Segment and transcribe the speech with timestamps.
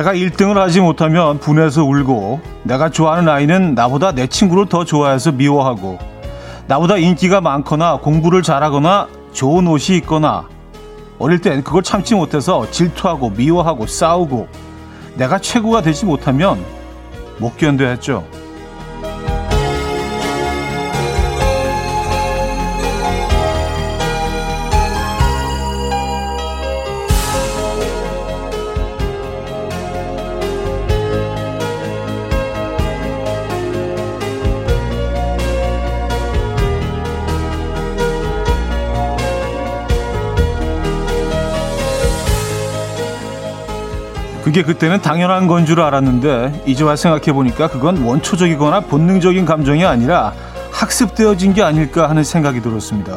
[0.00, 5.98] 내가 1등을 하지 못하면 분해서 울고 내가 좋아하는 아이는 나보다 내 친구를 더 좋아해서 미워하고
[6.66, 10.48] 나보다 인기가 많거나 공부를 잘하거나 좋은 옷이 있거나
[11.18, 14.48] 어릴 땐 그걸 참지 못해서 질투하고 미워하고 싸우고
[15.16, 16.64] 내가 최고가 되지 못하면
[17.38, 18.24] 못 견뎌 했죠.
[44.50, 50.32] 그게 그때는 당연한 건 줄 알았는데 이제 와 생각해 보니까 그건 원초적이거나 본능적인 감정이 아니라
[50.72, 53.16] 학습되어진 게 아닐까 하는 생각이 들었습니다.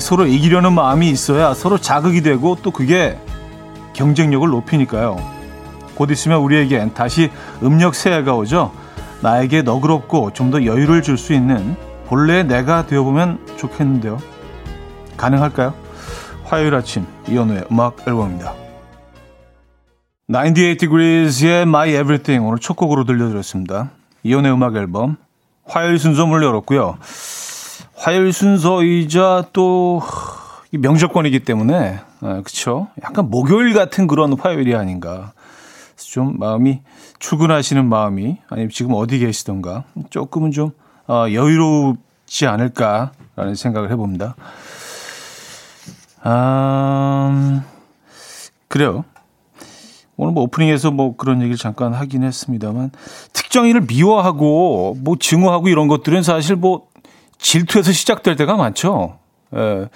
[0.00, 3.16] 서로 이기려는 마음이 있어야 서로 자극이 되고 또 그게
[3.92, 5.18] 경쟁력을 높이니까요.
[5.94, 7.30] 곧 있으면 우리에겐 다시
[7.62, 8.72] 음력 새해가 오죠.
[9.20, 14.18] 나에게 너그럽고 좀 더 여유를 줄 수 있는 본래의 내가 되어보면 좋겠는데요.
[15.16, 15.74] 가능할까요?
[16.42, 18.63] 화요일 아침 이연우의 음악 앨범입니다.
[20.26, 23.90] 98 Degrees의 My Everything 오늘 첫 곡으로 들려드렸습니다.
[24.22, 25.18] 이연의 음악 앨범
[25.66, 26.96] 화요일 순서 문 열었고요.
[27.94, 30.00] 화요일 순서이자 또
[30.70, 32.88] 명절권이기 때문에 아, 그쵸?
[33.02, 35.32] 약간 목요일 같은 그런 화요일이 아닌가.
[35.96, 36.80] 좀 마음이
[37.18, 40.70] 출근하시는 마음이 아니면 지금 어디 계시던가 조금은 좀
[41.06, 44.36] 어, 여유롭지 않을까라는 생각을 해봅니다.
[46.22, 47.62] 아,
[48.68, 49.04] 그래요.
[50.16, 52.90] 오늘 뭐 오프닝에서 뭐 그런 얘기를 잠깐 하긴 했습니다만
[53.32, 56.86] 특정인을 미워하고 뭐 증오하고 이런 것들은 사실 뭐
[57.38, 59.18] 질투에서 시작될 때가 많죠.
[59.54, 59.88] 예.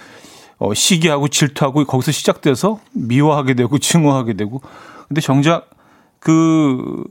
[0.59, 4.61] 어, 시기하고 질투하고 거기서 시작돼서 미워하게 되고 증오하게 되고
[5.07, 5.71] 근데 정작
[6.19, 7.05] 그,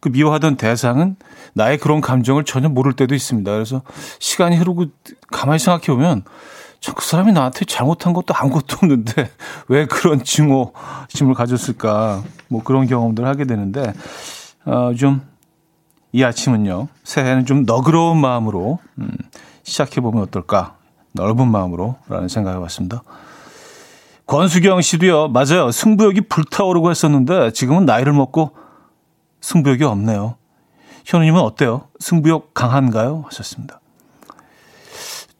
[0.00, 1.16] 그 미워하던 대상은
[1.52, 3.52] 나의 그런 감정을 전혀 모를 때도 있습니다.
[3.52, 3.82] 그래서
[4.18, 4.86] 시간이 흐르고
[5.30, 6.24] 가만히 생각해 보면
[6.92, 9.30] 그 사람이 나한테 잘못한 것도 아무것도 없는데
[9.68, 13.92] 왜 그런 증오심을 가졌을까 뭐 그런 경험들을 하게 되는데
[14.64, 15.34] 어, 좀
[16.14, 19.10] 이 아침은요 새해는 좀 너그러운 마음으로 음,
[19.64, 20.76] 시작해 보면 어떨까
[21.10, 23.02] 넓은 마음으로라는 생각을 해봤습니다.
[24.26, 28.52] 권수경 씨도요 맞아요 승부욕이 불타오르고 했었는데 지금은 나이를 먹고
[29.40, 30.36] 승부욕이 없네요.
[31.04, 31.88] 현우님은 어때요?
[31.98, 33.24] 승부욕 강한가요?
[33.26, 33.80] 하셨습니다.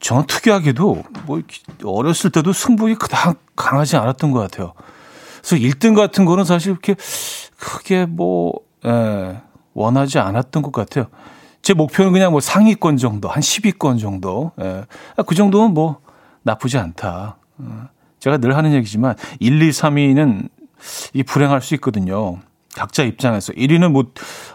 [0.05, 1.43] 저는 특이하게도 뭐
[1.83, 4.75] 어렸을 때도 승부욕이 그닥 강하지 않았던 것 같아요.
[5.43, 6.95] 그래서 1등 같은 거는 사실 이렇게
[7.57, 8.53] 크게 뭐,
[8.85, 9.41] 예,
[9.73, 11.07] 원하지 않았던 것 같아요.
[11.63, 14.53] 제 목표는 그냥 뭐 상위권 정도, 한 10위권 정도.
[14.61, 14.85] 예.
[15.17, 16.01] 아, 그 정도는 뭐
[16.43, 17.39] 나쁘지 않다.
[17.57, 17.89] 어,
[18.21, 20.51] 제가 늘 하는 얘기지만 1, 2, 3위는
[21.15, 22.41] 이 불행할 수 있거든요.
[22.75, 24.05] 각자 입장에서 1위는 뭐,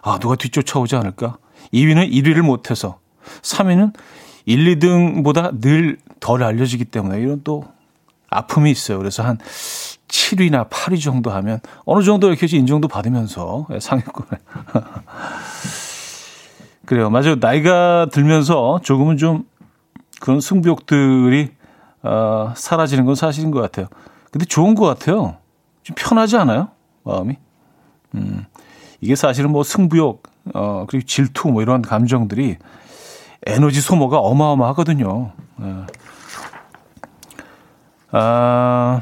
[0.04, 1.38] 아, 누가 뒤쫓아오지 않을까?
[1.74, 3.00] 2위는 1위를 못해서.
[3.42, 3.94] 3위는
[4.46, 7.66] 1, 2등보다 늘 덜 알려지기 때문에 이런 또
[8.30, 9.00] 아픔이 있어요.
[9.00, 9.38] 그래서 한
[10.08, 14.30] 7위나 8위 정도 하면 어느 정도 이렇게 인정도 받으면서 상위권에.
[16.86, 17.10] 그래요.
[17.10, 17.36] 맞아요.
[17.36, 19.46] 나이가 들면서 조금은 좀
[20.20, 21.52] 그런 승부욕들이
[22.02, 23.88] 어, 사라지는 건 사실인 것 같아요.
[24.32, 25.38] 근데 좋은 것 같아요.
[25.84, 26.70] 좀 편하지 않아요?
[27.04, 27.38] 마음이.
[28.16, 28.46] 음,
[29.02, 30.24] 이게 사실은 뭐 승부욕,
[30.54, 32.58] 어, 그리고 질투 뭐 이런 감정들이
[33.48, 35.32] 에너지 소모가 어마어마하거든요.
[35.58, 35.76] 네.
[38.12, 39.02] 아,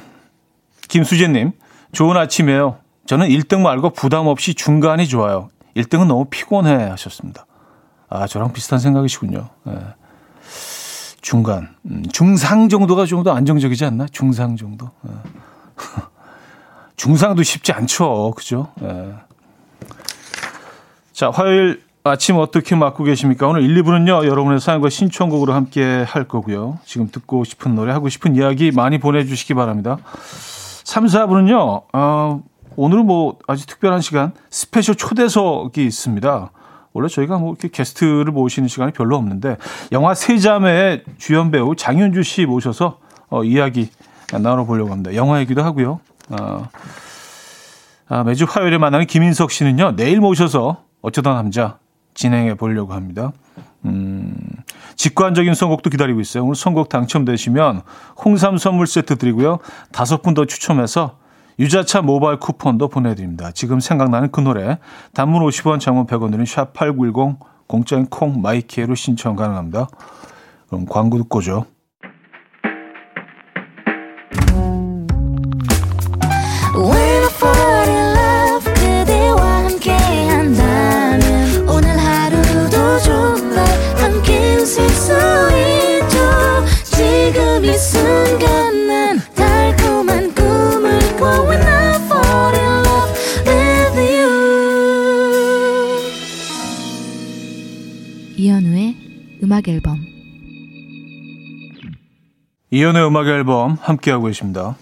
[0.87, 1.53] 김수재님,
[1.91, 2.77] 좋은 아침이에요.
[3.05, 5.49] 저는 1등 말고 부담 없이 중간이 좋아요.
[5.75, 7.45] 1등은 너무 피곤해 하셨습니다.
[8.09, 9.49] 아, 저랑 비슷한 생각이시군요.
[9.63, 9.73] 네.
[11.21, 14.05] 중간, 음, 중상 정도가 좀 더 안정적이지 않나?
[14.11, 14.89] 중상 정도.
[15.01, 15.11] 네.
[16.95, 18.31] 중상도 쉽지 않죠.
[18.35, 18.71] 그죠?
[18.79, 19.13] 네.
[21.13, 23.47] 자, 화요일 아침 어떻게 맞고 계십니까?
[23.47, 26.79] 오늘 1, 2부는요, 여러분의 사연과 신청곡으로 함께 할 거고요.
[26.85, 29.97] 지금 듣고 싶은 노래, 하고 싶은 이야기 많이 보내주시기 바랍니다.
[30.83, 32.43] 3, 4부는요, 어,
[32.75, 36.51] 오늘은 뭐 아주 특별한 시간, special 초대석이 있습니다.
[36.93, 39.57] 원래 저희가 뭐 이렇게 게스트를 모시는 시간이 별로 없는데,
[39.91, 43.89] 영화 세자매의 주연 배우 장윤주 씨 모셔서 어, 이야기
[44.31, 45.13] 나눠보려고 합니다.
[45.15, 45.99] 영화 얘기도 하고요.
[46.29, 46.67] 어,
[48.07, 51.77] 아, 매주 화요일에 만나는 김인석 씨는요, 내일 모셔서 어쩌다 남자
[52.17, 53.31] 진행해 보려고 합니다.
[53.85, 54.35] 음,
[54.95, 56.43] 직관적인 선곡도 기다리고 있어요.
[56.43, 57.83] 오늘 선곡 당첨되시면
[58.25, 59.59] 홍삼 선물 세트 드리고요.
[59.91, 61.17] 다섯 분 더 추첨해서
[61.59, 63.51] 유자차 모바일 쿠폰도 보내드립니다.
[63.51, 64.79] 지금 생각나는 그 노래
[65.13, 67.37] 단문 50원 장문 100원 드는 샵8910
[67.67, 69.87] 공짜인 콩 마이키에로 신청 가능합니다.
[70.67, 71.65] 그럼 광고 듣고 죠
[99.57, 100.05] 음악 앨범
[102.69, 104.75] 이연의 음악 앨범 함께하고 계십니다.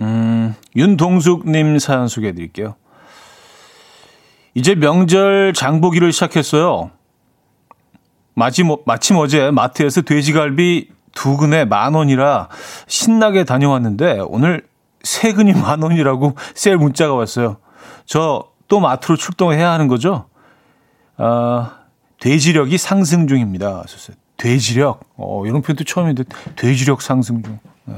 [0.00, 2.76] 음, 윤동숙님 사연 소개해 드릴게요.
[4.54, 6.90] 이제 명절 장보기를 시작했어요.
[8.34, 12.48] 마침, 마침 어제 마트에서 돼지갈비 두 근에 만 원이라
[12.86, 14.66] 신나게 다녀왔는데 오늘
[15.02, 17.58] 세 근이 만 원이라고 세일 문자가 왔어요.
[18.06, 20.26] 저 또 마트로 출동해야 하는 거죠?
[21.16, 21.75] 아,
[22.20, 23.84] 돼지력이 상승 중입니다.
[24.36, 25.00] 돼지력.
[25.16, 26.24] 어, 이런 표현도 처음인데
[26.56, 27.58] 돼지력 상승 중.
[27.84, 27.94] 네.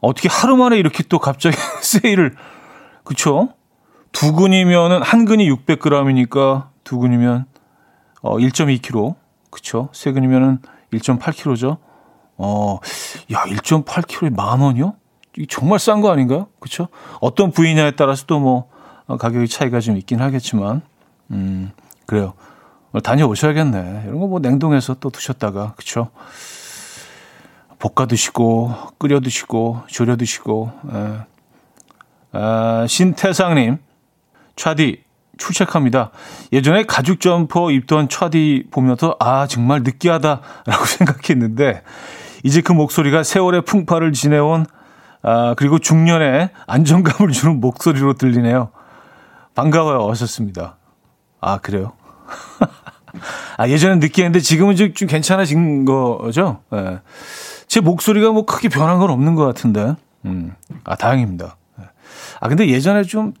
[0.00, 2.34] 어떻게 하루 만에 이렇게 또 갑자기 세일을
[3.04, 3.50] 그쵸?
[4.12, 7.46] 두 근이면은 한 근이 600g이니까 두 근이면
[8.22, 9.14] 어 1.2kg.
[9.50, 9.88] 그쵸?
[9.92, 10.58] 세 근이면은
[10.92, 11.78] 1.8kg죠.
[12.36, 12.78] 어,
[13.32, 14.94] 야, 1.8kg에 만 원이요?
[15.36, 16.48] 이게 정말 싼 거 아닌가요?
[16.60, 16.88] 그쵸?
[17.20, 18.68] 어떤 부위냐에 따라서 또 뭐,
[19.06, 20.82] 어, 가격의 차이가 좀 있긴 하겠지만,
[21.30, 21.72] 음,
[22.06, 22.34] 그래요.
[23.00, 24.02] 다녀오셔야겠네.
[24.06, 26.10] 이런 거 뭐 냉동해서 또 두셨다가, 그쵸?
[27.78, 31.26] 볶아 드시고, 끓여 드시고, 졸여 드시고, 예.
[32.32, 33.78] 아, 신태상님,
[34.56, 35.02] 차디,
[35.36, 36.10] 출첵합니다.
[36.52, 41.82] 예전에 가죽 점퍼 입던 차디 보면서, 아, 정말 느끼하다라고 생각했는데,
[42.42, 44.66] 이제 그 목소리가 세월의 풍파를 지내온,
[45.22, 48.70] 아, 그리고 중년에 안정감을 주는 목소리로 들리네요.
[49.54, 50.08] 반가워요.
[50.10, 50.76] 하셨습니다.
[51.40, 51.92] 아, 그래요?
[53.56, 56.60] 아, 예전엔 느끼했는데 지금은 좀, 좀 괜찮아진 거죠?
[56.72, 56.76] 예.
[56.80, 56.98] 네.
[57.68, 59.94] 제 목소리가 뭐 크게 변한 건 없는 것 같은데.
[60.24, 60.54] 음.
[60.84, 61.56] 아, 다행입니다.
[61.80, 61.84] 예.
[62.40, 63.32] 아, 근데 예전에 좀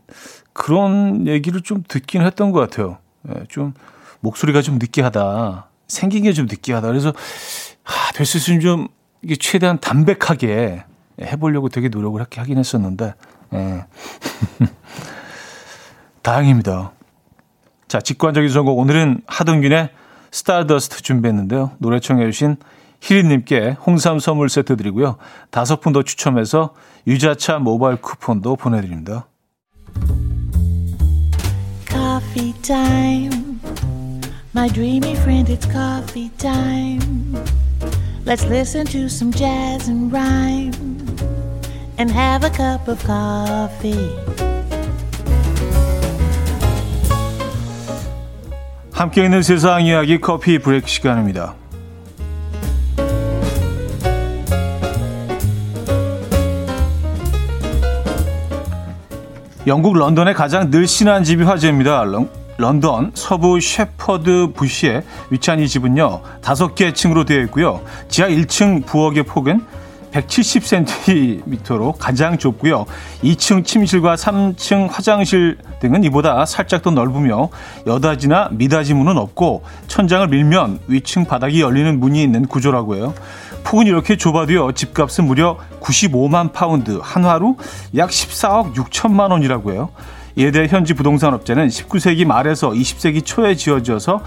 [0.52, 2.98] 그런 얘기를 좀 듣긴 했던 것 같아요.
[3.28, 3.74] 예, 좀
[4.20, 5.68] 목소리가 좀 느끼하다.
[5.88, 6.86] 생긴 게 좀 느끼하다.
[6.88, 7.10] 그래서,
[7.84, 8.88] 아, 될수 있으면 좀
[9.22, 10.84] 이게 최대한 담백하게
[11.20, 13.14] 해보려고 되게 노력을 하긴 했었는데,
[13.54, 13.84] 예.
[16.22, 16.92] 다행입니다.
[17.94, 18.76] 자, 직관적인 선곡.
[18.76, 19.88] 오늘은 하동균의
[20.32, 21.76] 스타더스트 준비했는데요.
[21.78, 22.56] 노래 청해 주신
[23.00, 25.16] 희리님께 홍삼 선물 세트 드리고요.
[25.52, 26.74] 다섯 분 더 추첨해서
[27.06, 29.28] 유자차 모바일 쿠폰도 보내드립니다.
[31.86, 33.60] Coffee time.
[34.56, 37.38] My dreamy friend, it's coffee time.
[38.26, 40.74] Let's listen to some jazz and rhyme
[41.96, 44.23] and have a cup of coffee.
[48.94, 51.56] 함께 있는 세상 이야기 커피 브레이크 시간입니다.
[59.66, 62.04] 영국 런던의 가장 늘씬한 집이 화제입니다.
[62.56, 67.82] 런던 서부 셰퍼드 부시에 위치한 이 집은요, 다섯 개 층으로 되어 있고요.
[68.08, 69.60] 지하 1층 부엌의 폭은
[70.14, 72.86] 170cm로 가장 좁고요.
[73.22, 77.48] 2층 침실과 3층 화장실 등은 이보다 살짝 더 넓으며
[77.86, 83.14] 여닫이나 미닫이 문은 없고 천장을 밀면 위층 바닥이 열리는 문이 있는 구조라고 해요.
[83.64, 84.72] 폭은 이렇게 좁아도요.
[84.72, 87.56] 집값은 무려 95만 파운드, 한화로
[87.96, 89.90] 약 14억 6천만 원이라고 해요.
[90.36, 94.20] 이에 대해 현지 부동산 업체는 19세기 말에서 20세기 초에 지어져서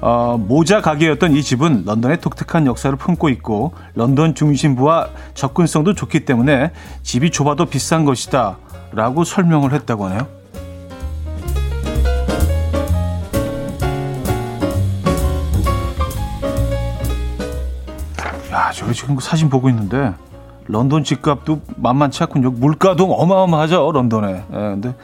[0.00, 6.72] 어, 모자 가게였던 이 집은 런던의 독특한 역사를 품고 있고 런던 중심부와 접근성도 좋기 때문에
[7.02, 8.56] 집이 좁아도 비싼 것이다
[8.92, 10.26] 라고 설명을 했다고 하네요.
[18.52, 20.12] 야, 저 지금 그 사진 보고 있는데
[20.66, 22.50] 런던 집값도 만만치 않군요.
[22.50, 24.32] 물가도 어마어마하죠, 런던에.
[24.32, 24.94] 예, 근데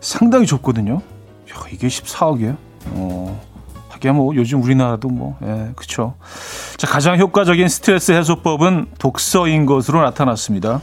[0.00, 0.94] 상당히 좁거든요.
[0.94, 2.56] 야, 이게 14억이에요.
[2.92, 3.55] 어.
[3.96, 6.14] 하기야 뭐 요즘 우리나라도 뭐, 예, 그쵸.
[6.76, 10.80] 자, 가장 효과적인 스트레스 해소법은 독서인 것으로 나타났습니다.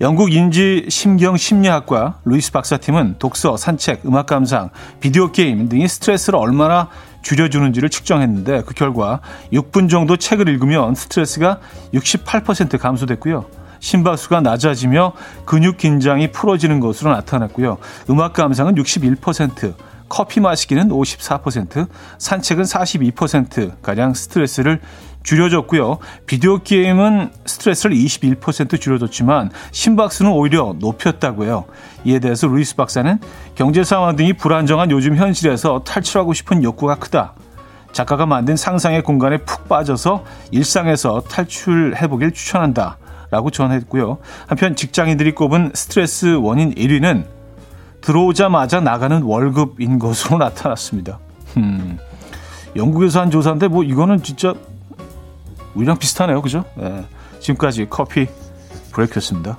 [0.00, 6.88] 영국 인지 신경 심리학과 루이스 박사팀은 독서, 산책, 음악 감상, 비디오 게임 등이 스트레스를 얼마나
[7.22, 9.20] 줄여주는지를 측정했는데 그 결과
[9.52, 11.60] 6분 정도 책을 읽으면 스트레스가
[11.92, 13.44] 68% 감소됐고요.
[13.80, 15.12] 심박수가 낮아지며
[15.44, 17.78] 근육 긴장이 풀어지는 것으로 나타났고요.
[18.08, 19.74] 음악 감상은 61%,
[20.10, 21.88] 커피 마시기는 54%,
[22.18, 24.80] 산책은 42%가량 스트레스를
[25.22, 25.98] 줄여줬고요.
[26.26, 31.64] 비디오 게임은 스트레스를 21% 줄여줬지만 심박수는 오히려 높였다고요.
[32.04, 33.18] 이에 대해서 루이스 박사는
[33.54, 37.34] 경제 상황 등이 불안정한 요즘 현실에서 탈출하고 싶은 욕구가 크다.
[37.92, 42.98] 작가가 만든 상상의 공간에 푹 빠져서 일상에서 탈출해보길 추천한다.
[43.30, 44.18] 라고 전했고요.
[44.48, 47.39] 한편 직장인들이 꼽은 스트레스 원인 1위는
[48.00, 51.18] 들어오자마자 나가는 월급인 것으로 나타났습니다.
[51.56, 51.98] 음,
[52.76, 54.54] 영국에서 한 조사인데 뭐 이거는 진짜
[55.74, 56.42] 우리랑 비슷하네요.
[56.42, 56.64] 그죠?
[56.76, 57.04] 네.
[57.40, 58.26] 지금까지 커피
[58.92, 59.58] 브레이크였습니다.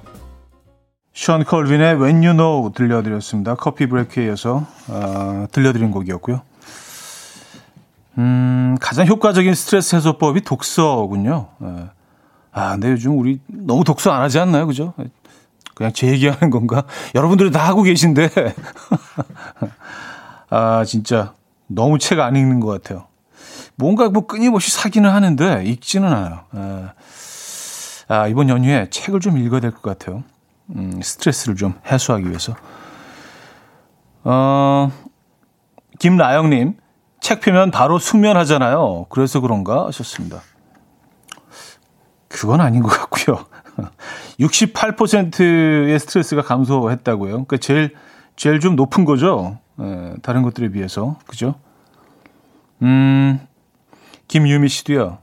[1.13, 3.55] 션 컬빈의 When You Know 들려드렸습니다.
[3.55, 6.41] 커피 브레이크에 이어서 어, 들려드린 곡이었고요.
[8.17, 11.47] 음, 가장 효과적인 스트레스 해소법이 독서군요.
[11.63, 11.89] 예.
[12.53, 14.67] 아, 근데 요즘 우리 너무 독서 안 하지 않나요?
[14.67, 14.93] 그죠?
[15.81, 16.83] 그냥 제 얘기하는 건가?
[17.15, 18.29] 여러분들은 다 하고 계신데.
[20.51, 21.33] 아, 진짜
[21.65, 23.07] 너무 책 안 읽는 것 같아요.
[23.75, 26.41] 뭔가 뭐 끊임없이 사기는 하는데 읽지는 않아요.
[26.55, 26.85] 예.
[28.09, 30.23] 아, 이번 연휴에 책을 좀 읽어야 될 것 같아요.
[30.75, 32.55] 음, 스트레스를 좀 해소하기 위해서.
[34.23, 34.91] 어,
[35.97, 36.77] 김나영님,
[37.21, 39.07] 책 펴면 바로 숙면하잖아요.
[39.09, 40.41] 그래서 그런가 하셨습니다.
[42.27, 43.45] 그건 아닌 것 같고요.
[44.41, 47.31] 68%의 스트레스가 감소했다고요.
[47.31, 47.93] 그러니까 제일
[48.35, 49.57] 제일 좀 높은 거죠.
[49.79, 51.55] 예, 다른 것들에 비해서 그죠?
[52.81, 53.39] 음,
[54.27, 55.19] 김유미 씨도요.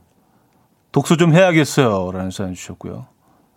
[0.91, 3.05] 독서 좀 해야겠어요라는 사연 주셨고요.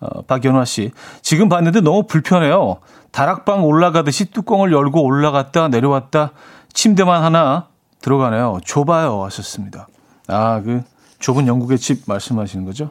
[0.00, 0.90] 어, 박연화 씨
[1.22, 2.78] 지금 봤는데 너무 불편해요.
[3.12, 6.32] 다락방 올라가듯이 뚜껑을 열고 올라갔다 내려왔다
[6.72, 7.68] 침대만 하나
[8.00, 8.58] 들어가네요.
[8.64, 9.86] 좁아요 하셨습니다.
[10.26, 10.82] 아그
[11.20, 12.90] 좁은 영국의 집 말씀하시는 거죠?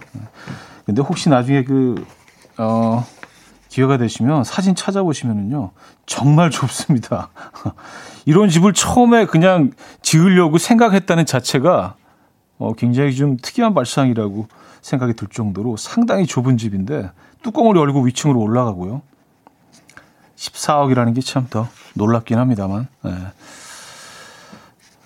[0.86, 2.04] 근데 혹시 나중에 그,
[2.58, 3.06] 어,
[3.70, 5.72] 기회가 되시면 사진 찾아보시면은요,
[6.06, 7.30] 정말 좁습니다.
[8.26, 11.96] 이런 집을 처음에 그냥 지으려고 생각했다는 자체가
[12.60, 14.48] 어, 굉장히 좀 특이한 발상이라고
[14.82, 17.12] 생각이 들 정도로 상당히 좁은 집인데
[17.44, 19.02] 뚜껑을 열고 위층으로 올라가고요.
[20.36, 22.88] 14억이라는 게 참 더 놀랍긴 합니다만.
[23.04, 23.12] 네.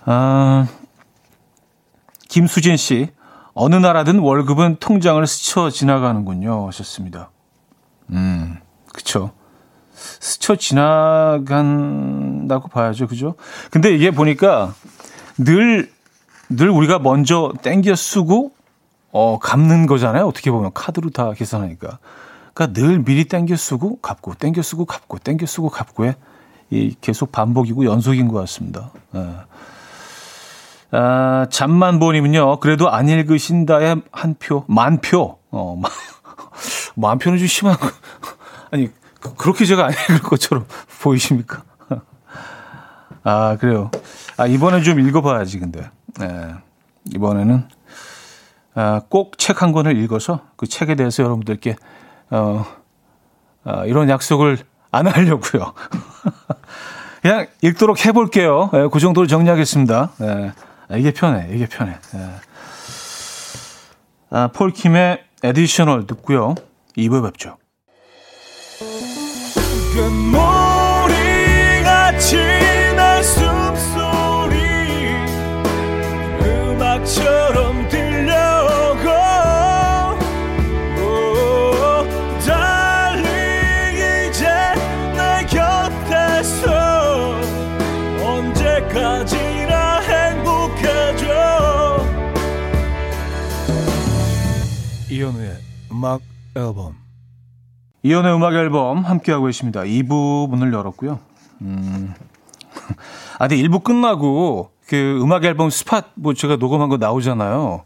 [0.06, 0.68] 아,
[2.30, 3.10] 김수진 씨,
[3.54, 6.68] 어느 나라든 월급은 통장을 스쳐 지나가는군요.
[6.68, 7.30] 하셨습니다.
[8.12, 8.58] 음,
[8.94, 9.32] 그쵸.
[9.94, 11.50] 스쳐 지나간다고
[12.70, 13.08] 봐야죠.
[13.08, 13.36] 그죠?
[13.72, 14.74] 근데 이게 보니까
[15.38, 15.92] 늘,
[16.50, 18.52] 늘 우리가 먼저 땡겨 쓰고,
[19.12, 20.28] 어, 갚는 거잖아요.
[20.28, 22.00] 어떻게 보면 카드로 다 계산하니까.
[22.54, 26.16] 그러니까 늘 미리 땡겨 쓰고 갚고, 땡겨 쓰고 갚고, 땡겨 쓰고 갚고에
[26.70, 28.92] 이 계속 반복이고 연속인 것 같습니다.
[29.16, 29.36] 예.
[30.92, 32.60] 아, 잠만 보니면요.
[32.60, 35.38] 그래도 안 읽으신다에 한 표, 만 표.
[35.52, 35.92] 어, 만
[37.20, 37.90] 표는 좀 심한 거.
[38.72, 40.66] 아니, 그, 그렇게 제가 안 읽을 것처럼
[41.02, 41.64] 보이십니까?
[43.24, 43.92] 아, 그래요.
[44.38, 45.90] 아, 이번엔 좀 읽어봐야지, 근데.
[46.20, 46.56] 네,
[47.14, 47.68] 이번에는
[48.76, 51.76] 아, 꼭 책 한 권을 읽어서 그 책에 대해서 여러분들께,
[52.32, 52.66] 어,
[53.64, 54.60] 아, 이런 약속을
[54.92, 55.74] 안 하려고요.
[57.22, 58.70] 그냥 읽도록 해볼게요.
[58.74, 60.12] 네, 그 정도로 정리하겠습니다.
[60.20, 60.52] 네.
[60.90, 61.48] 아, 이게 편해.
[61.52, 61.98] 이게 편해.
[62.16, 62.30] 예.
[64.30, 66.56] 아, 폴킴의 에디셔널 듣고요.
[66.98, 67.58] 2부에 뵙죠.
[95.16, 95.58] 이현우의
[95.94, 96.22] 음악
[96.58, 96.98] 앨범.
[98.04, 99.82] 이현우의 음악 앨범 함께하고 계십니다.
[99.82, 101.20] 2부 문을 열었고요.
[101.62, 102.14] 음.
[103.40, 107.86] 아, 근데 1부 끝나고 그 음악 앨범 스팟 뭐 제가 녹음한 거 나오잖아요.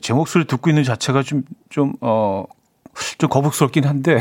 [0.00, 2.44] 제 목소리 듣고 있는 자체가 좀, 좀, 어,
[3.18, 4.18] 좀 거북스럽긴 한데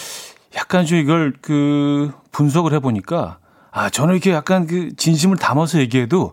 [0.56, 3.38] 약간 좀 이걸 그 분석을 해보니까
[3.70, 6.32] 아, 저는 이렇게 약간 그 진심을 담아서 얘기해도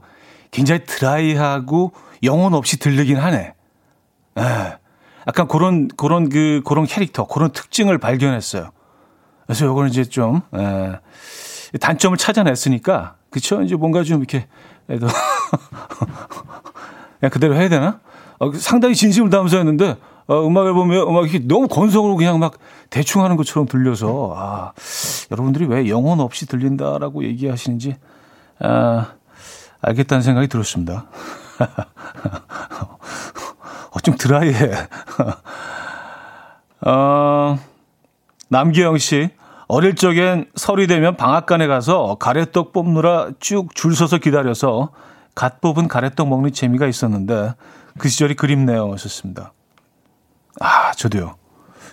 [0.51, 1.91] 굉장히 드라이하고
[2.23, 3.53] 영혼 없이 들리긴 하네.
[4.37, 4.79] 예.
[5.27, 8.69] 약간 그런 그런 그 그런 캐릭터 그런 특징을 발견했어요.
[9.45, 10.99] 그래서 요거는 이제 좀 에,
[11.79, 14.47] 단점을 찾아냈으니까 그쵸 이제 뭔가 좀 이렇게
[14.87, 15.07] 그래도
[17.19, 17.99] 그냥 그대로 해야 되나?
[18.39, 19.97] 어, 상당히 진심을 담아서 했는데
[20.27, 22.57] 어, 음악을 보면 음악이 너무 건성으로 그냥 막
[22.89, 24.71] 대충 하는 것처럼 들려서 아
[25.31, 27.97] 여러분들이 왜 영혼 없이 들린다라고 얘기하시는지
[28.59, 29.13] 아,
[29.81, 31.05] 알겠다는 생각이 들었습니다.
[33.91, 34.71] 어, 좀 드라이해.
[36.85, 37.57] 어,
[38.49, 39.29] 남기영 씨.
[39.67, 44.89] 어릴 적엔 설이 되면 방앗간에 가서 가래떡 뽑느라 쭉 줄 서서 기다려서
[45.35, 47.53] 갓 뽑은 가래떡 먹는 재미가 있었는데
[47.99, 48.91] 그 시절이 그립네요.
[48.93, 49.53] 하셨습니다.
[50.59, 51.35] 아, 저도요.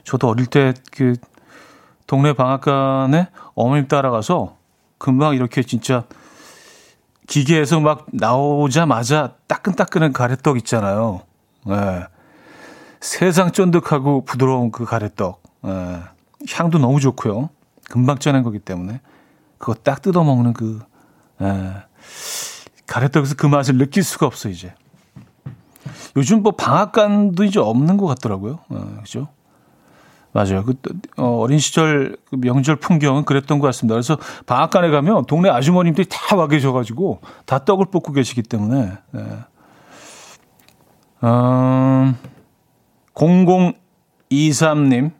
[0.04, 1.14] 저도 어릴 때 그
[2.06, 4.56] 동네 방앗간에 어머님 따라가서
[4.98, 6.04] 금방 이렇게 진짜
[7.26, 11.22] 기계에서 막 나오자마자 따끈따끈한 가래떡 있잖아요.
[11.68, 12.06] 예.
[13.00, 15.42] 세상 쫀득하고 부드러운 그 가래떡.
[15.66, 16.00] 예.
[16.52, 17.50] 향도 너무 좋고요.
[17.90, 19.00] 금방 쪄낸 거기 때문에
[19.58, 20.80] 그거 딱 뜯어 먹는 그
[21.42, 21.72] 예.
[22.86, 24.74] 가래떡에서 그 맛을 느낄 수가 없어 이제.
[26.16, 28.60] 요즘 뭐 방앗간도 이제 없는 것 같더라고요.
[28.70, 29.28] 어, 그죠?
[30.32, 30.64] 맞아요.
[30.64, 30.74] 그
[31.16, 33.94] 어, 어린 시절 그 명절 풍경은 그랬던 것 같습니다.
[33.94, 39.26] 그래서 방앗간에 가면 동네 아주머님들이 다 와 계셔가지고 다 떡을 볶고 계시기 때문에 예.
[41.26, 42.14] 어,
[43.14, 45.10] 0023님.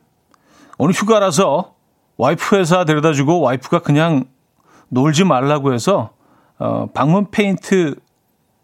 [0.77, 1.75] 오늘 휴가라서
[2.15, 4.25] 와이프 회사 데려다 주고 와이프가 그냥
[4.87, 6.11] 놀지 말라고 해서
[6.59, 7.95] 어, 방문 페인트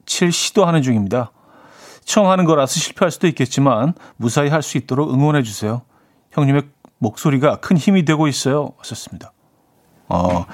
[0.06, 1.32] 칠 시도하는 중입니다.
[2.06, 5.82] 처음 하는 거라서 실패할 수도 있겠지만 무사히 할 수 있도록 응원해 주세요.
[6.32, 6.64] 형님의
[7.00, 8.72] 목소리가 큰 힘이 되고 있어요.
[8.78, 9.34] 하셨습니다.
[10.08, 10.46] 어,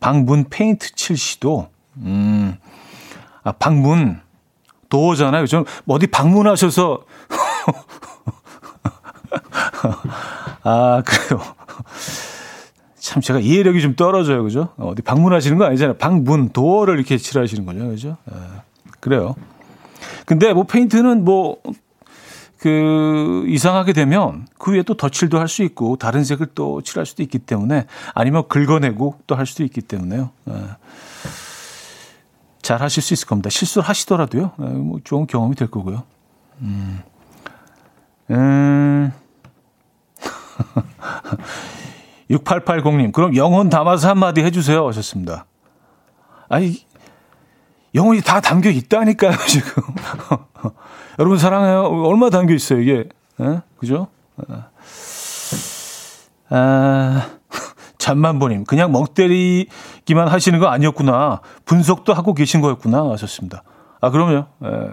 [0.00, 2.56] 방문 페인트 칠 시도, 음,
[3.44, 4.20] 아, 방문,
[4.90, 5.46] 도어잖아요.
[5.46, 7.00] 좀, 뭐 어디 방문하셔서,
[10.62, 11.40] 아, 그래요.
[12.98, 14.42] 참 제가 이해력이 좀 떨어져요.
[14.44, 14.68] 그죠?
[14.76, 15.96] 어디 방문하시는 거 아니잖아요.
[15.96, 17.88] 방문, 도어를 이렇게 칠하시는 거죠.
[17.88, 18.16] 그죠?
[18.30, 18.36] 예,
[19.00, 19.34] 그래요.
[20.26, 21.56] 근데 뭐 페인트는 뭐,
[22.58, 27.22] 그, 이상하게 되면 그 위에 또 덧칠도 할 수 있고 다른 색을 또 칠할 수도
[27.22, 30.30] 있기 때문에 아니면 긁어내고 또 할 수도 있기 때문에요.
[30.50, 30.54] 예.
[32.70, 33.50] 잘 하실 수 있을 겁니다.
[33.50, 34.52] 실수를 하시더라도요.
[34.60, 36.04] 예, 뭐 좋은 경험이 될 거고요.
[36.60, 37.02] 음.
[38.30, 39.12] 음.
[42.30, 44.86] 6880님, 그럼 영혼 담아서 한마디 해주세요.
[44.86, 45.46] 하셨습니다.
[46.48, 46.86] 아니,
[47.92, 49.82] 영혼이 다 담겨 있다니까요, 지금.
[51.18, 52.04] 여러분 사랑해요.
[52.04, 53.08] 얼마 담겨 있어요, 이게.
[53.40, 53.40] 에?
[53.40, 53.62] 예?
[53.78, 54.06] 그죠?
[56.50, 57.30] 아,
[58.00, 61.42] 잠만보님, 그냥 멍 때리기만 하시는 거 아니었구나.
[61.66, 63.10] 분석도 하고 계신 거였구나.
[63.10, 63.62] 하셨습니다.
[64.00, 64.46] 아, 그럼요.
[64.64, 64.90] 예.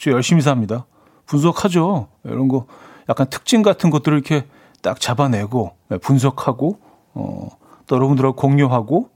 [0.00, 0.86] 저 열심히 삽니다.
[1.26, 2.08] 분석하죠.
[2.24, 2.66] 이런 거.
[3.08, 4.46] 약간 특징 같은 것들을 이렇게
[4.82, 6.80] 딱 잡아내고 예, 분석하고
[7.14, 7.48] 어,
[7.86, 9.10] 또 여러분들하고 공유하고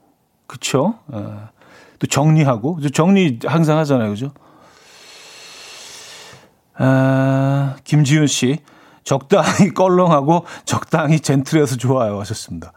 [0.45, 0.95] 그쵸?
[1.07, 1.49] 어,
[1.99, 4.31] 또 정리하고 정리 항상 하잖아요, 그죠?
[6.77, 8.59] 아, 김지윤 씨
[9.03, 12.71] 적당히 껄렁하고 적당히 젠틀해서 좋아요 하셨습니다.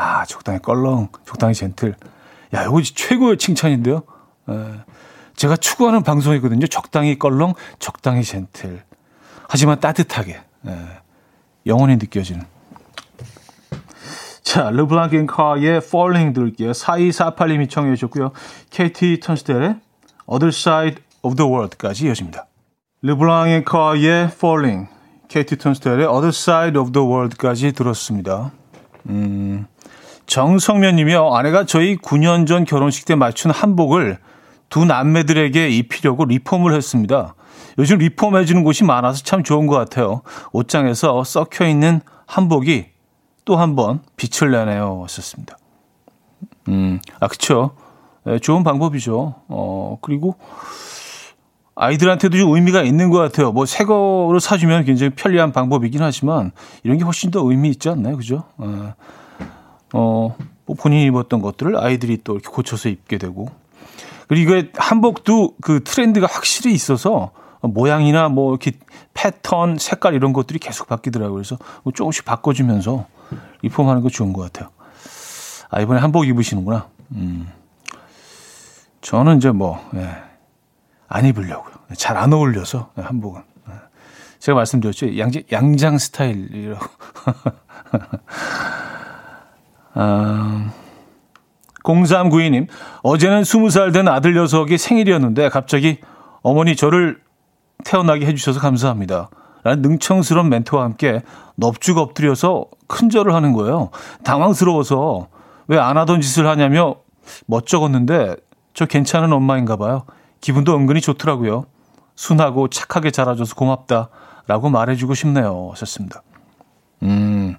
[0.00, 1.94] 아 적당히 껄렁, 적당히 젠틀.
[2.54, 4.02] 야 이거 최고의 칭찬인데요.
[4.48, 4.84] 에, 예,
[5.36, 6.66] 제가 추구하는 방송이거든요.
[6.68, 8.82] 적당히 껄렁, 적당히 젠틀.
[9.46, 10.32] 하지만 따뜻하게.
[10.32, 10.74] 에, 예,
[11.66, 12.46] 영원히 느껴지는.
[14.42, 16.72] 자, 르블랑겐카의 Falling 들을게요.
[16.72, 18.32] 4248님이 청해 주셨고요.
[18.70, 19.76] KT 턴스텔의
[20.26, 22.46] Other Side of the World까지 이어집니다.
[23.02, 24.88] 르블랑겐카의 Falling,
[25.28, 28.50] KT 턴스텔의 Other Side of the World까지 들었습니다.
[29.08, 29.66] 음,
[30.30, 31.34] 정성면 님이요.
[31.34, 34.18] 아내가 저희 9년 전 결혼식 때 맞춘 한복을
[34.68, 37.34] 두 남매들에게 입히려고 리폼을 했습니다.
[37.78, 40.22] 요즘 리폼해주는 곳이 많아서 참 좋은 것 같아요.
[40.52, 42.86] 옷장에서 썩혀 있는 한복이
[43.44, 45.04] 또 한 번 빛을 내네요.
[45.08, 45.58] 썼습니다.
[46.68, 47.72] 음, 아, 그쵸.
[48.24, 49.34] 네, 좋은 방법이죠.
[49.48, 50.36] 어, 그리고
[51.74, 53.50] 아이들한테도 좀 의미가 있는 것 같아요.
[53.50, 56.52] 뭐, 새 거를 사주면 굉장히 편리한 방법이긴 하지만
[56.84, 58.16] 이런 게 훨씬 더 의미 있지 않나요?
[58.16, 58.44] 그죠?
[58.58, 58.94] 어,
[59.92, 60.36] 어
[60.70, 63.48] 뭐 본인이 입었던 것들을 아이들이 또 이렇게 고쳐서 입게 되고.
[64.28, 68.78] 그리고 이게 한복도 그 트렌드가 확실히 있어서 모양이나 뭐 이렇게
[69.12, 71.34] 패턴, 색깔 이런 것들이 계속 바뀌더라고요.
[71.34, 73.06] 그래서 뭐 조금씩 바꿔주면서
[73.62, 74.70] 리폼하는 거 좋은 것 같아요.
[75.70, 76.86] 아, 이번에 한복 입으시는구나.
[77.16, 77.48] 음.
[79.00, 80.08] 저는 이제 뭐, 예,
[81.08, 81.74] 안 입으려고요.
[81.96, 83.42] 잘 안 어울려서, 예, 한복은.
[83.70, 83.72] 예.
[84.38, 85.18] 제가 말씀드렸죠.
[85.18, 86.86] 양, 양장 스타일이라고.
[89.94, 90.70] 아,
[91.82, 92.68] 0392님,
[93.02, 95.98] 어제는 20살 된 아들 녀석이 생일이었는데 갑자기
[96.42, 97.20] 어머니 저를
[97.84, 99.30] 태어나게 해주셔서 감사합니다.
[99.62, 101.22] 라는 능청스러운 멘트와 함께
[101.56, 103.90] 넙죽 엎드려서 큰절을 하는 거예요.
[104.24, 105.28] 당황스러워서
[105.68, 106.96] 왜 안 하던 짓을 하냐며
[107.46, 108.36] 멋쩍었는데
[108.74, 110.04] 저 괜찮은 엄마인가 봐요.
[110.40, 111.66] 기분도 은근히 좋더라고요.
[112.16, 114.08] 순하고 착하게 자라줘서 고맙다.
[114.46, 115.68] 라고 말해주고 싶네요.
[115.72, 116.22] 하셨습니다.
[117.02, 117.56] 음,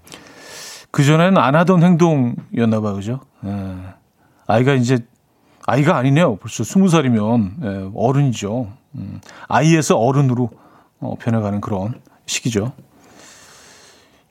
[0.91, 2.95] 그전에는 안 하던 행동이었나 봐요.
[2.95, 3.19] 그죠?
[3.45, 3.75] 예.
[4.47, 4.99] 아이가 이제,
[5.65, 6.35] 아이가 아니네요.
[6.37, 8.67] 벌써 스무 살이면, 예, 어른이죠.
[8.95, 10.49] 음, 아이에서 어른으로
[10.99, 11.93] 어, 변해가는 그런
[12.25, 12.73] 시기죠.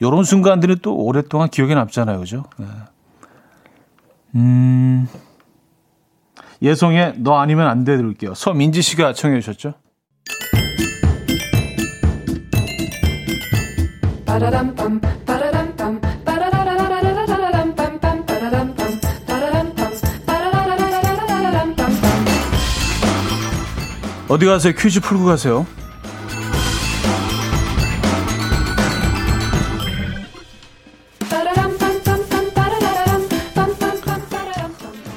[0.03, 2.19] 요런 순간들은 또 오랫동안 기억에 남잖아요.
[2.21, 2.45] 그죠?
[2.59, 2.67] 네.
[4.35, 5.09] 음,
[6.63, 8.35] 예송의 너 아니면 안 돼 들을게요.
[8.35, 9.75] 서민지 씨가 청해 주셨죠?
[24.31, 24.73] 어디 가세요?
[24.79, 25.67] 퀴즈 풀고 가세요.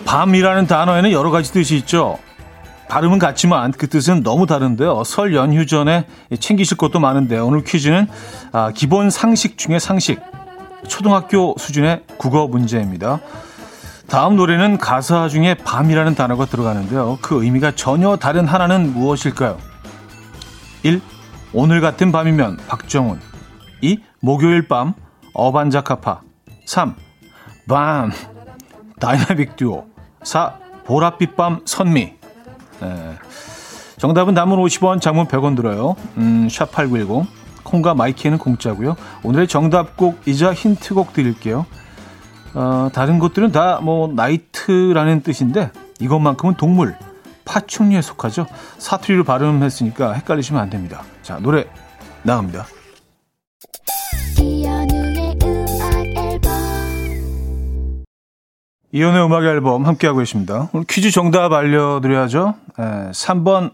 [0.06, 2.17] 밤이라는 단어에는 여러 가지 뜻이 있죠.
[2.89, 5.04] 발음은 같지만 그 뜻은 너무 다른데요.
[5.04, 6.08] 설 연휴 전에
[6.39, 8.08] 챙기실 것도 많은데 오늘 퀴즈는
[8.52, 10.19] 아, 기본 상식 중에 상식.
[10.88, 13.19] 초등학교 수준의 국어 문제입니다.
[14.07, 17.17] 다음 노래는 가사 중에 밤이라는 단어가 들어가는데요.
[17.21, 19.57] 그 의미가 전혀 다른 하나는 무엇일까요?
[20.83, 21.01] 1.
[21.53, 23.19] 오늘 같은 밤이면 박정훈
[23.81, 23.99] 2.
[24.19, 24.93] 목요일 밤
[25.33, 26.21] 어반자카파
[26.65, 26.95] 3.
[27.67, 28.11] 밤
[28.99, 29.85] 다이나믹 듀오
[30.23, 30.63] 4.
[30.85, 32.13] 보랏빛 밤 선미
[32.81, 33.13] 네.
[33.97, 37.25] 정답은 단문 50원 장문 100원 들어요 음, 샵8910
[37.63, 41.65] 콩과 My K는 공짜고요 오늘의 정답곡이자 힌트곡 드릴게요
[42.55, 46.95] 어, 다른 것들은 다 뭐 night라는 뜻인데 이것만큼은 동물
[47.45, 48.45] 파충류에 속하죠.
[48.77, 51.03] 사투리로 발음했으니까 헷갈리시면 안 됩니다.
[51.23, 51.65] 자, 노래
[52.23, 52.65] 나갑니다.
[58.91, 60.69] 이현우의 음악 앨범 함께하고 계십니다.
[60.71, 62.53] 오늘 퀴즈 정답 알려드려야죠.
[62.79, 63.73] 에, 3번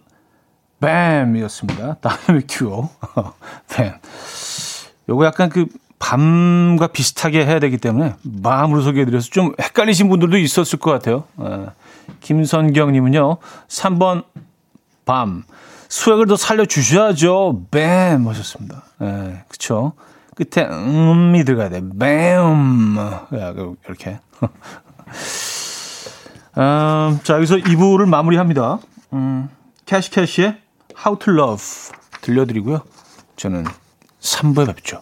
[0.79, 1.95] 뱀이었습니다.
[1.95, 2.89] 다이나믹 듀오.
[3.69, 3.93] 뱀.
[5.09, 5.65] 요거 약간 그
[5.99, 11.25] 밤과 비슷하게 해야 되기 때문에 밤으로 소개해드려서 좀 헷갈리신 분들도 있었을 것 같아요.
[11.41, 11.67] 에,
[12.21, 14.23] 김선경님은요, 3번
[15.05, 15.43] 밤.
[15.89, 17.63] 수액을 더 살려주셔야죠.
[17.71, 18.83] 뱀 하셨습니다.
[19.01, 19.93] 예, 그쵸.
[20.35, 21.81] 끝에 음이 들어가야 돼.
[21.99, 22.95] 뱀.
[23.85, 24.19] 이렇게.
[26.57, 28.79] 음, 자, 여기서 2부를 마무리합니다.
[29.13, 29.49] 음,
[29.85, 30.57] 캐시캐시의
[31.05, 31.63] How to Love
[32.21, 32.81] 들려드리고요.
[33.35, 33.65] 저는
[34.21, 35.01] 3부에 뵙죠.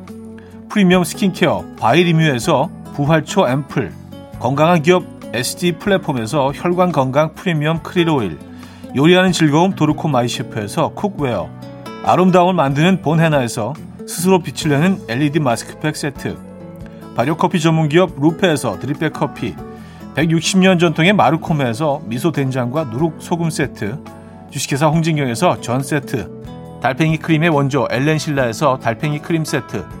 [0.71, 3.91] 프리미엄 스킨케어 바이리뮤에서 부활초 앰플
[4.39, 5.03] 건강한 기업
[5.33, 8.39] SD 플랫폼에서 혈관 건강 프리미엄 크릴 오일
[8.95, 11.49] 요리하는 즐거움 도르코 마이셰프에서 cookware
[12.05, 13.73] 아름다움을 만드는 본헤나에서
[14.07, 16.37] 스스로 빛을 내는 LED 마스크팩 세트
[17.17, 19.53] 발효커피 전문기업 루페에서 drip bag 커피
[20.15, 24.01] 160년 전통의 마르코메에서 미소된장과 누룩소금 세트
[24.49, 30.00] 주식회사 홍진경에서 전 세트 달팽이 크림의 원조 엘렌실라에서 달팽이 크림 세트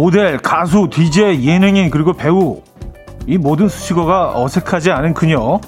[0.00, 2.62] 모델, 가수, DJ, 예능인 그리고 배우.
[3.26, 5.60] 이 모든 수식어가 어색하지 않은 그녀.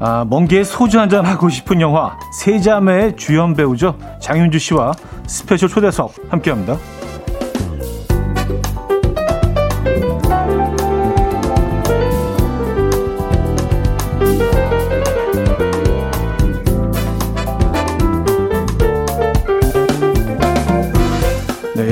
[0.00, 2.18] 아, 언니 소주 한잔 하고 싶은 영화.
[2.40, 3.98] 세자매의 주연 배우죠.
[4.22, 4.92] 장윤주 씨와
[5.26, 6.78] special 초대석 함께합니다.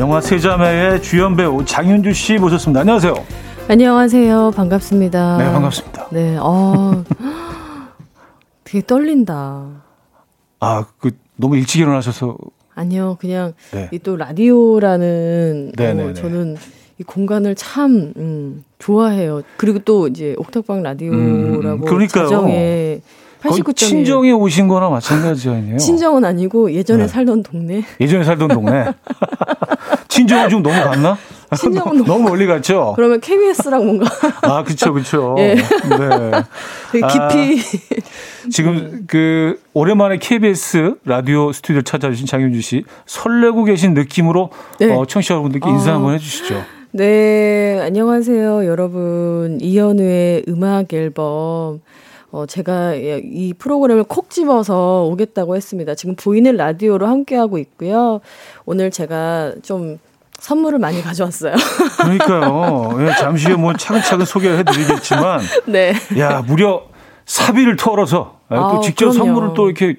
[0.05, 2.81] 영화 세자매의 주연 배우 장윤주 씨 모셨습니다.
[2.81, 3.15] 안녕하세요.
[3.69, 4.53] 안녕하세요.
[4.55, 5.39] 반갑습니다.
[5.39, 6.09] 네, 반갑습니다.
[6.11, 7.03] 네, 어,
[8.65, 9.65] 되게 떨린다.
[10.61, 12.37] 아, 그 너무 일찍 일어나셔서
[12.75, 13.89] 아니요, 그냥 네.
[13.93, 16.57] 이또 라디오라는 어, 네, 네, 네, 저는
[16.99, 19.41] 이 공간을 참 음, 좋아해요.
[19.57, 23.24] 그리고 또 이제 옥탑방 라디오라고 음, 가정에 89.1.
[23.75, 25.79] 친정에 오신 거나 마찬가지 아니에요?
[25.79, 27.09] 친정은 아니고 예전에 네.
[27.09, 27.85] 살던 동네.
[28.01, 28.87] 예전에 살던 동네.
[30.09, 31.19] 친정은 좀 너무 갔나?
[31.57, 32.93] 친정은 너무, 너무 멀리 갔죠?
[32.97, 34.07] 그러면 KBS랑 뭔가.
[34.43, 35.37] 아, 그쵸, 그쵸.
[35.41, 35.55] 예.
[35.55, 35.63] 네.
[36.93, 37.61] 되게 깊이.
[37.61, 44.95] 아, 지금 그, 오랜만에 KBS 라디오 스튜디오 찾아주신 장윤주 씨, 설레고 계신 느낌으로 네.
[44.95, 45.95] 어, 청취자 여러분들께 인사 아.
[45.95, 46.63] 한번 해주시죠.
[46.93, 49.59] 네, 안녕하세요, 여러분.
[49.61, 51.81] 이현우의 음악 앨범.
[52.35, 55.95] 어, 제가 이 프로그램을 콕 집어서 오겠다고 했습니다.
[55.95, 58.21] 지금 보이는 라디오로 함께하고 있고요.
[58.67, 60.01] 오늘 제가 좀
[60.41, 61.55] 선물을 많이 가져왔어요.
[61.97, 63.07] 그러니까요.
[63.07, 65.95] 예, 잠시 후에 뭐 차근차근 소개를 해드리겠지만, 네.
[66.19, 66.83] 야 무려
[67.25, 69.25] 사비를 털어서 예, 또 아, 직접 그럼요.
[69.27, 69.97] 선물을 또 이렇게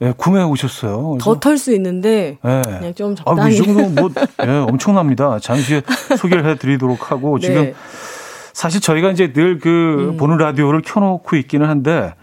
[0.00, 1.18] 예, 구매해 오셨어요.
[1.20, 2.62] 더 털 수 있는데 예.
[2.64, 3.40] 그냥 좀 적당히.
[3.40, 4.10] 아, 이 정도 뭐
[4.46, 5.40] 예, 엄청납니다.
[5.40, 5.82] 잠시 후에
[6.16, 7.48] 소개를 해드리도록 하고 네.
[7.48, 7.74] 지금
[8.58, 10.16] 사실 저희가 이제 늘그 음.
[10.16, 12.14] 보는 라디오를 켜놓고 있기는 한데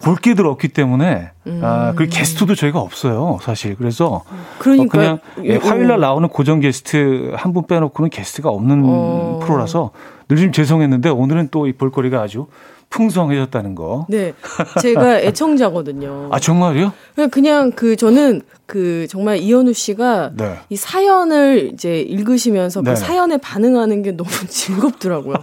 [0.00, 1.60] 볼 게들 없기 때문에 음.
[1.60, 3.74] 아, 그 게스트도 저희가 없어요, 사실.
[3.74, 4.22] 그래서
[4.60, 9.40] 그러니까 어, 그냥 예, 화요일 날 나오는 고정 게스트 한 분 빼놓고는 게스트가 없는 어.
[9.42, 9.90] 프로라서
[10.28, 12.46] 늘 좀 죄송했는데 오늘은 또 이 볼거리가 아주
[12.88, 14.06] 풍성해졌다는 거.
[14.08, 14.34] 네.
[14.80, 16.28] 제가 애청자거든요.
[16.30, 16.92] 아, 정말요?
[17.32, 20.58] 그냥 그 저는 그 정말 이현우 씨가 네.
[20.68, 22.94] 이 사연을 이제 읽으시면서 그 네.
[22.94, 25.34] 그 사연에 반응하는 게 너무 즐겁더라고요.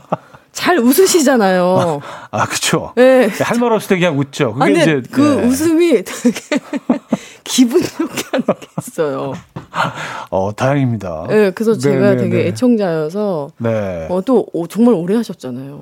[0.51, 2.01] 잘 웃으시잖아요.
[2.01, 2.93] 아, 아 그쵸.
[2.95, 3.29] 네.
[3.41, 4.53] 할말 없을 때 그냥 웃죠.
[4.53, 5.01] 그게 아, 이제.
[5.11, 5.47] 그 네.
[5.47, 6.39] 웃음이 되게
[7.43, 9.33] 기분 좋게 하는 게 있어요.
[10.29, 11.25] 어, 다행입니다.
[11.29, 12.47] 네, 그래서 네, 제가 네, 되게 네.
[12.47, 13.51] 애청자여서.
[13.57, 14.07] 네.
[14.09, 15.81] 어, 또 정말 오래 하셨잖아요.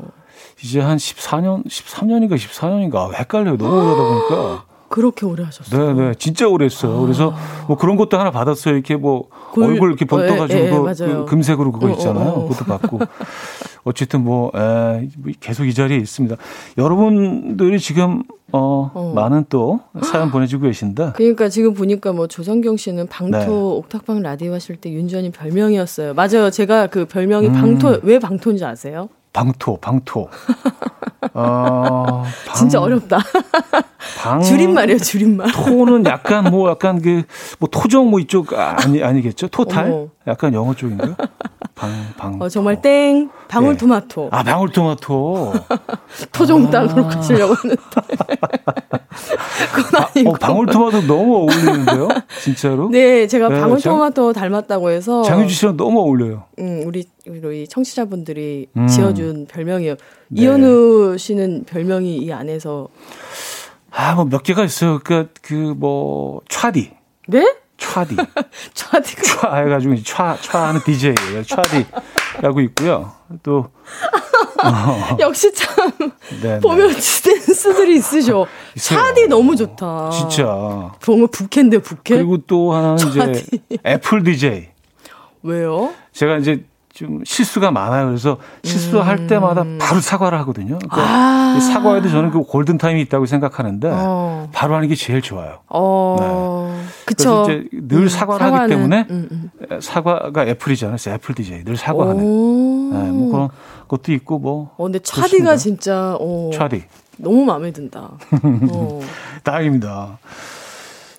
[0.64, 3.58] 이제 한 14년, 13년인가 14년인가 헷갈려요.
[3.58, 4.66] 너무 오래다 보니까.
[4.90, 5.94] 그렇게 오래 하셨어요?
[5.94, 6.14] 네, 네.
[6.18, 6.98] 진짜 오래 했어요.
[6.98, 7.02] 아.
[7.02, 7.36] 그래서
[7.68, 8.74] 뭐 그런 것도 하나 받았어요.
[8.74, 12.30] 이렇게 뭐 골, 얼굴 이렇게 번떠가지고 예, 예, 그 금색으로 그거 어, 어, 있잖아요.
[12.30, 13.00] 어, 어, 그것도 받고.
[13.88, 16.36] 어쨌든 뭐, 에, 뭐 계속 이 자리에 있습니다.
[16.78, 19.14] 여러분들이 지금 어, 어.
[19.16, 21.14] 많은 또 사연 보내주고 계신데.
[21.16, 23.48] 그러니까 지금 보니까 뭐 조성경 씨는 방토 네.
[23.48, 26.14] 옥탑방 라디오 하실 때 윤전이 별명이었어요.
[26.14, 26.50] 맞아요.
[26.50, 27.54] 제가 그 별명이 음.
[27.54, 29.10] 방토, 왜 방토인지 아세요?
[29.38, 30.30] 방토, 방토.
[31.36, 33.20] 어, 방, 진짜 어렵다.
[34.20, 35.52] 방, 줄임말이에요, 줄임말.
[35.52, 37.22] 토는 약간 뭐 약간 그
[37.60, 39.48] 뭐 토종 뭐 이쪽 아니 아니겠죠?
[39.50, 39.92] 토탈?
[39.92, 40.08] 어머.
[40.26, 41.16] 약간 영어 쪽인가요?
[41.76, 42.42] 방, 방.
[42.42, 43.30] 어, 정말 땡.
[43.48, 44.22] 방울토마토.
[44.24, 44.30] 네.
[44.32, 45.54] 아, 방울토마토.
[46.34, 47.10] 토종 땅으로 아.
[47.10, 47.82] 가시려고 하는데.
[49.98, 52.08] 아, 어, 방울토마토 너무 어울리는데요?
[52.42, 52.90] 진짜로?
[52.90, 55.22] 네, 제가 네, 방울토마토 장, 닮았다고 해서.
[55.22, 56.46] 장유주 씨랑 너무 어울려요.
[56.60, 58.88] 음, 우리, 우리 청취자분들이 음.
[58.88, 59.96] 지어준 별명이에요.
[60.30, 60.42] 네.
[60.42, 62.88] 이현우 씨는 별명이 이 안에서.
[63.92, 65.00] 아, 뭐 몇 개가 있어요.
[65.04, 66.92] 그, 그, 뭐, 차디.
[67.28, 67.56] 네?
[67.78, 68.16] 차디.
[68.74, 69.22] 차디가.
[69.24, 71.44] 차 해가지고 차, 차하는 DJ예요.
[71.44, 73.12] 차디라고 있고요.
[73.44, 73.68] 또.
[74.64, 75.18] 어.
[75.20, 75.92] 역시 참.
[76.42, 76.60] 네네.
[76.62, 78.48] 보면 댄스들이 있으셔.
[78.78, 80.10] 차디 너무 좋다.
[80.10, 80.92] 진짜.
[81.02, 82.18] 정말 북캔데 북캔.
[82.18, 83.46] 그리고 또 하나는 이제
[83.86, 84.70] 애플 DJ.
[85.44, 85.94] 왜요?
[86.14, 86.66] 제가 이제
[86.98, 88.08] 좀 실수가 많아요.
[88.08, 89.28] 그래서 실수할 음.
[89.28, 90.80] 때마다 바로 사과를 하거든요.
[90.80, 91.60] 그러니까 아.
[91.60, 94.50] 사과에도 저는 그 골든 타임이 있다고 생각하는데 어.
[94.52, 95.60] 바로 하는 게 제일 좋아요.
[95.70, 96.16] 어.
[96.20, 96.86] 네.
[97.06, 97.44] 그쵸.
[97.46, 98.64] 그래서 이제 늘 음, 사과를 사과는.
[98.64, 99.80] 하기 때문에 음, 음.
[99.80, 100.96] 사과가 애플이잖아요.
[100.96, 102.18] 그래서 애플 DJ 늘 사과하는.
[102.24, 103.50] 네, 뭐 그런
[103.88, 104.72] 것도 있고 뭐.
[104.78, 106.50] 어, 근데 차디가 진짜 어.
[106.52, 106.84] 차디.
[107.18, 108.10] 너무 마음에 든다.
[108.72, 109.02] 어.
[109.44, 110.18] 다행입니다.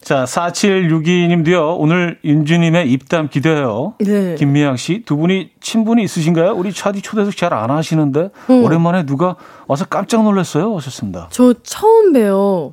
[0.08, 3.92] 자, 4762님도요, 오늘 윤주님의 입담 기대해요.
[4.00, 4.36] 네.
[4.36, 6.52] 김미양 씨, 두 분이 친분이 있으신가요?
[6.52, 8.52] 우리 차디 초대석 잘 안 하시는데, 어.
[8.54, 10.74] 오랜만에 누가 와서 깜짝 놀랐어요.
[10.76, 11.28] 하셨습니다.
[11.30, 12.72] 저 처음 봬요.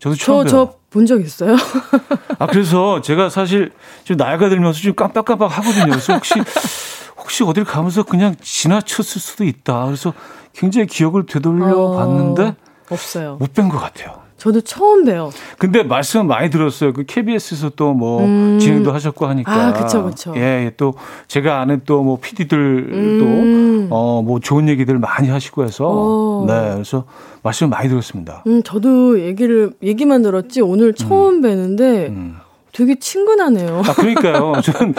[0.00, 1.54] 저도 처음 저, 저본적 있어요?
[2.40, 3.70] 아, 그래서 제가 사실
[4.02, 5.84] 좀 나이가 들면서 좀 깜빡깜빡 하거든요.
[5.90, 6.34] 그래서 혹시,
[7.16, 9.84] 혹시 어딜 가면서 그냥 지나쳤을 수도 있다.
[9.84, 10.12] 그래서
[10.52, 12.56] 굉장히 기억을 되돌려 어, 봤는데,
[12.90, 13.36] 없어요.
[13.38, 14.21] 못 뵌 것 같아요.
[14.42, 15.30] 저도 처음 봬요.
[15.56, 16.92] 근데 말씀 많이 들었어요.
[16.92, 18.58] 그 KBS에서 또뭐 음.
[18.60, 19.52] 진행도 하셨고 하니까.
[19.52, 20.34] 아, 그쵸, 그쵸.
[20.36, 20.94] 예, 또
[21.28, 23.86] 제가 아는 또 뭐 PD들도 음.
[23.90, 26.42] 어 뭐 좋은 얘기들 많이 하시고 해서 오.
[26.42, 26.46] 어.
[26.48, 27.04] 네, 그래서
[27.44, 28.42] 말씀 많이 들었습니다.
[28.48, 31.42] 음, 저도 얘기를 얘기만 들었지 오늘 처음 음.
[31.42, 32.36] 뵈는데 음.
[32.72, 33.82] 되게 친근하네요.
[33.86, 34.54] 아, 그러니까요.
[34.64, 34.94] 저는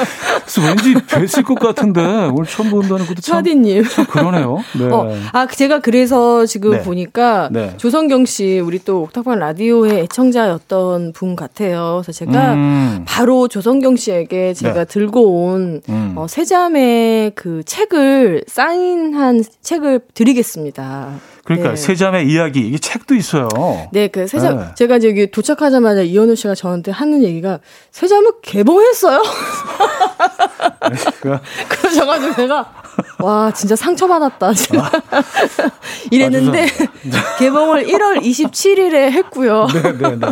[0.67, 3.83] 왠지 뵀을 것 같은데 오늘 처음 본다는 것도 참, 차디님.
[3.85, 4.59] 참 그러네요.
[4.77, 4.85] 네.
[4.85, 6.81] 어, 아 제가 그래서 지금 네.
[6.83, 7.75] 보니까 네.
[7.77, 12.01] 조성경 씨 우리 또 옥탑방 라디오의 애청자였던 분 같아요.
[12.03, 13.05] 그래서 제가 음.
[13.07, 14.85] 바로 조성경 씨에게 제가 네.
[14.85, 16.13] 들고 온 음.
[16.15, 21.32] 어, 세자매 그 책을 사인한 책을 드리겠습니다.
[21.43, 21.75] 그러니까 네.
[21.75, 23.49] 세자매 이야기 이게 책도 있어요.
[23.91, 24.65] 네, 그 세자 네.
[24.75, 27.59] 제가 저기 도착하자마자 이현우 씨가 저한테 하는 얘기가
[27.91, 29.21] 세자매 개봉했어요.
[31.67, 32.73] 그러셔가지고 제가
[33.19, 35.23] 와 진짜 상처 받았다 제가 아,
[36.11, 39.67] 이랬는데 아, 개봉을 1월 27일에 했고요.
[39.73, 40.27] 네, 네, 네.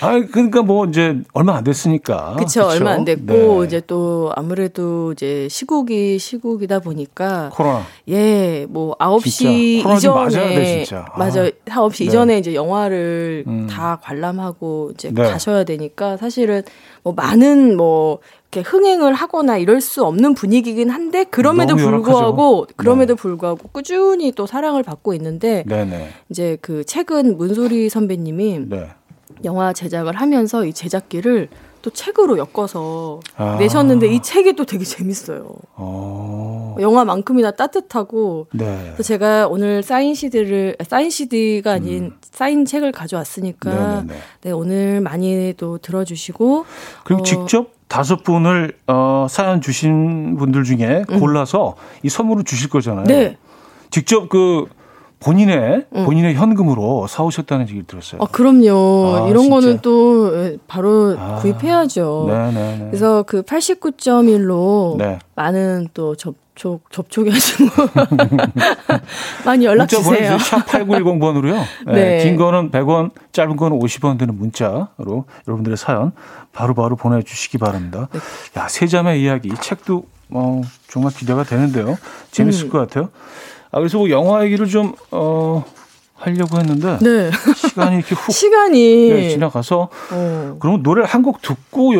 [0.00, 2.36] 아, 그러니까 뭐 이제 얼마 안 됐으니까.
[2.38, 3.66] 그쵸, 얼마 안 됐고 네.
[3.66, 7.82] 이제 또 아무래도 이제 시국이 시국이다 보니까 코로나.
[8.08, 10.84] 예, 뭐 9시 이전에 돼,
[11.16, 11.46] 맞아.
[11.46, 12.04] 요 9시 네.
[12.04, 13.66] 이전에 이제 영화를 음.
[13.68, 15.22] 다 관람하고 이제 네.
[15.22, 16.62] 가셔야 되니까 사실은
[17.02, 18.18] 뭐 많은 뭐
[18.50, 23.20] 이렇게 흥행을 하거나 이럴 수 없는 분위기긴 한데 그럼에도 불구하고 그럼에도 네.
[23.20, 26.08] 불구하고 꾸준히 또 사랑을 받고 있는데 네네.
[26.30, 28.88] 이제 그 최근 문소리 선배님이 네.
[29.44, 31.48] 영화 제작을 하면서 이 제작기를
[31.82, 33.56] 또 책으로 엮어서 아.
[33.58, 35.46] 내셨는데 이 책이 또 되게 재밌어요.
[35.76, 36.76] 어.
[36.80, 38.48] 영화만큼이나 따뜻하고.
[38.52, 38.64] 네.
[38.92, 42.18] 그래서 제가 오늘 사인 CD를 사인 CD가 아닌 음.
[42.22, 44.04] 사인 책을 가져왔으니까
[44.42, 46.66] 네 오늘 많이 또 들어주시고.
[47.04, 51.20] 그럼 어, 직접 다섯 분을 어, 사연 주신 분들 중에 음.
[51.20, 51.98] 골라서 음.
[52.02, 53.04] 이 선물을 주실 거잖아요.
[53.04, 53.36] 네.
[53.90, 54.66] 직접 그
[55.20, 56.04] 본인의 응.
[56.04, 58.20] 본인의 현금으로 사오셨다는 얘기를 들었어요.
[58.22, 59.16] 아, 그럼요.
[59.16, 59.54] 아, 이런 진짜?
[59.54, 62.26] 거는 또 예, 바로 아, 구입해야죠.
[62.28, 62.52] 네네네.
[62.52, 62.86] 네, 네.
[62.90, 65.18] 그래서 그 89.1로 네.
[65.34, 67.64] 많은 또 접촉 접촉이 하시고
[69.44, 70.36] 많이 연락 주세요.
[70.36, 71.64] 샵8910 번으로요.
[71.86, 71.92] 네.
[71.92, 72.24] 네.
[72.24, 76.12] 긴 거는 100원, 짧은 거는 50원 되는 문자로 여러분들의 사연
[76.52, 78.08] 바로바로 바로 보내 주시기 바랍니다.
[78.12, 78.20] 네.
[78.60, 81.98] 야, 세자매 이야기 책도 어, 정말 기대가 되는데요.
[82.30, 82.70] 재밌을 음.
[82.70, 83.08] 것 같아요.
[83.70, 85.64] 아, 그래서 뭐 영화 얘기를 좀, 어,
[86.14, 86.98] 하려고 했는데.
[86.98, 87.30] 네.
[87.54, 88.30] 시간이 이렇게 훅.
[88.34, 89.08] 시간이.
[89.10, 89.88] 네, 지나가서.
[90.12, 90.56] 어.
[90.58, 91.94] 그럼 노래를 한 곡 듣고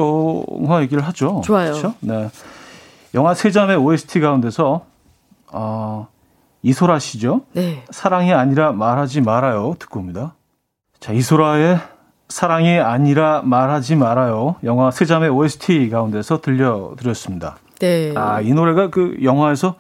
[0.61, 1.43] 영화 얘기를 하죠.
[1.45, 1.73] 좋아요.
[1.73, 1.95] 그렇죠?
[2.01, 2.29] 네.
[3.15, 4.83] 영화 세자매 OST 가운데서,
[5.53, 6.09] 어,
[6.63, 7.43] 이소라 씨죠.
[7.53, 7.85] 네.
[7.91, 9.77] 사랑이 아니라 말하지 말아요.
[9.79, 10.35] 듣고 옵니다.
[11.01, 11.79] 자, 이소라의
[12.29, 14.57] 사랑이 아니라 말하지 말아요.
[14.65, 17.57] 영화 세자매 OST 가운데서 들려드렸습니다.
[17.79, 18.13] 네.
[18.17, 19.77] 아, 이 노래가 그 영화에서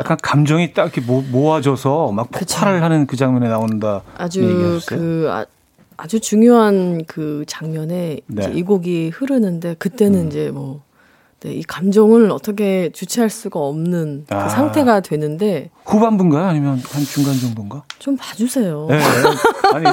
[0.00, 2.84] 약간 감정이 딱 이렇게 모 아져서 막 폭발을 그쵸.
[2.84, 4.02] 하는 그 장면에 나온다.
[4.16, 5.44] 아주 그 아,
[5.96, 8.52] 아주 중요한 그 장면에 네.
[8.54, 10.28] 이 곡이 흐르는데 그때는 음.
[10.28, 10.82] 이제 뭐
[11.40, 14.44] 네, 이 감정을 어떻게 주체할 수가 없는 그 아.
[14.44, 16.44] 그 상태가 되는데 후반부인가요?
[16.44, 17.82] 아니면 한 중간 정도인가?
[17.98, 18.86] 좀 봐주세요.
[18.88, 19.00] 네,
[19.74, 19.86] 아니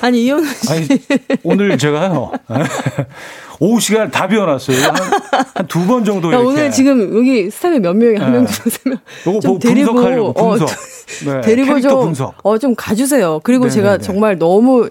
[0.00, 0.88] 아니 이현우 씨 아니,
[1.42, 2.32] 오늘 제가요
[3.60, 4.76] 오후 시간 다 비워놨어요.
[5.54, 6.44] 한 두 번 정도 이렇게.
[6.46, 8.98] 오늘 지금 여기 스타일 몇 명이 한 명, 두세 명.
[9.26, 10.68] 요거 좀 데리고, 분석하려고 어, 분석.
[10.68, 10.72] 어,
[11.24, 12.34] 네, 데리고 좀, 분석.
[12.42, 13.40] 어, 좀 가주세요.
[13.42, 13.74] 그리고 네네네.
[13.74, 14.04] 제가 네, 네.
[14.04, 14.88] 정말 너무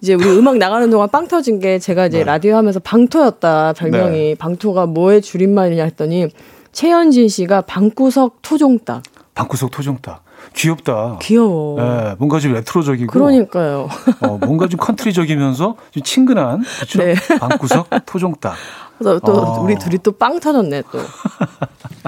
[0.00, 2.24] 이제 우리 음악 나가는 동안 빵 터진 게 제가 이제 네.
[2.24, 4.34] 라디오 하면서 방토였다 별명이 네.
[4.34, 6.28] 방토가 뭐의 줄임말이냐 했더니
[6.72, 9.02] 최현진 씨가 방구석 토종닭.
[9.34, 10.22] 방구석 토종닭.
[10.54, 11.18] 귀엽다.
[11.20, 11.80] 귀여워.
[11.80, 13.12] 네, 뭔가 좀 레트로적이고.
[13.12, 13.88] 그러니까요.
[14.22, 16.98] 어, 뭔가 좀 컨트리적이면서 좀 친근한 그렇죠?
[16.98, 17.14] 네.
[17.38, 18.54] 방구석 토종닭.
[18.98, 19.60] 그래서 또 어.
[19.60, 20.98] 우리 둘이 또 빵 터졌네 또.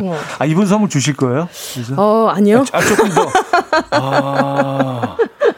[0.02, 0.16] 어.
[0.38, 1.48] 아 이분 선물 주실 거예요?
[1.74, 1.94] 그래서?
[1.96, 2.64] 어 아니요.
[2.72, 3.28] 아 조금 더.
[3.92, 5.01] 아.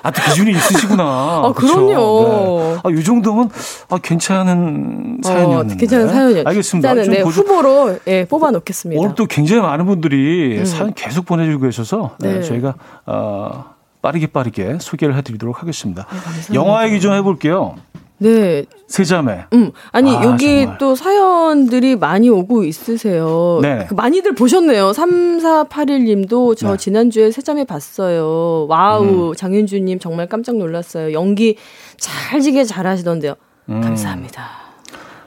[0.04, 1.02] 아, 또 기준이 있으시구나.
[1.48, 2.74] 아, 그럼요.
[2.74, 2.80] 네.
[2.84, 3.48] 아, 이 정도면
[3.88, 5.74] 아, 괜찮은 사연이었는데.
[5.74, 6.48] 어, 괜찮은 사연이었죠.
[6.48, 6.90] 알겠습니다.
[6.90, 7.40] 일단은 네, 보조...
[7.40, 9.00] 후보로 예, 뽑아 놓겠습니다.
[9.00, 10.64] 오늘 또 굉장히 많은 분들이 음.
[10.66, 12.34] 사연 계속 보내주고 계셔서 네.
[12.34, 12.74] 네, 저희가
[13.06, 13.64] 어,
[14.02, 16.06] 빠르게 빠르게 소개를 해드리도록 하겠습니다.
[16.06, 17.76] 아, 영화 얘기 좀 해볼게요.
[18.18, 18.64] 네.
[18.86, 19.46] 세자매.
[19.52, 19.72] 음.
[19.92, 20.78] 아니, 아, 여기 정말.
[20.78, 23.58] 또 사연들이 많이 오고 있으세요.
[23.60, 23.86] 네.
[23.88, 24.92] 그 많이들 보셨네요.
[24.92, 26.76] 3481 님도 저 네.
[26.76, 28.66] 지난주에 세자매 봤어요.
[28.68, 29.30] 와우.
[29.30, 29.34] 음.
[29.34, 31.12] 장윤주 님 정말 깜짝 놀랐어요.
[31.12, 31.56] 연기
[31.98, 33.34] 찰지게 잘하시던데요.
[33.70, 33.80] 음.
[33.80, 34.48] 감사합니다.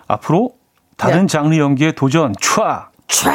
[0.08, 0.54] 앞으로
[0.96, 1.28] 다른 네.
[1.28, 2.88] 장르 연기에 도전, 촤!
[3.08, 3.32] 촤!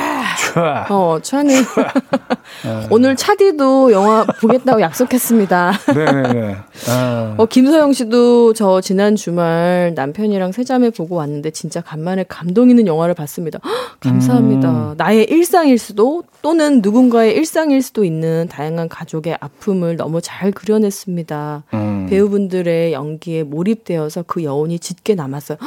[0.52, 0.86] 차.
[0.90, 1.54] 어, 차는
[2.90, 5.72] 오늘 차디도 영화 보겠다고 약속했습니다.
[5.94, 6.56] 네네네.
[6.88, 7.34] 아.
[7.38, 13.14] 어, 김서영 씨도 저 지난 주말 남편이랑 세자매 보고 왔는데 진짜 간만에 감동 있는 영화를
[13.14, 13.60] 봤습니다.
[13.64, 14.70] 헉, 감사합니다.
[14.70, 14.94] 음.
[14.96, 21.62] 나의 일상일 수도 또는 누군가의 일상일 수도 있는 다양한 가족의 아픔을 너무 잘 그려냈습니다.
[21.72, 22.06] 음.
[22.10, 25.58] 배우분들의 연기에 몰입되어서 그 여운이 짙게 남았어요.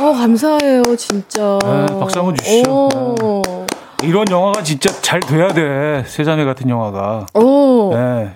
[0.00, 1.58] 어, 감사해요, 진짜.
[1.62, 2.88] 네, 박수 한번 주시죠.
[3.20, 3.42] 네.
[4.08, 6.02] 이런 영화가 진짜 잘 돼야 돼.
[6.06, 7.26] 세자매 같은 영화가.
[7.34, 7.92] 오.
[7.94, 8.32] 네,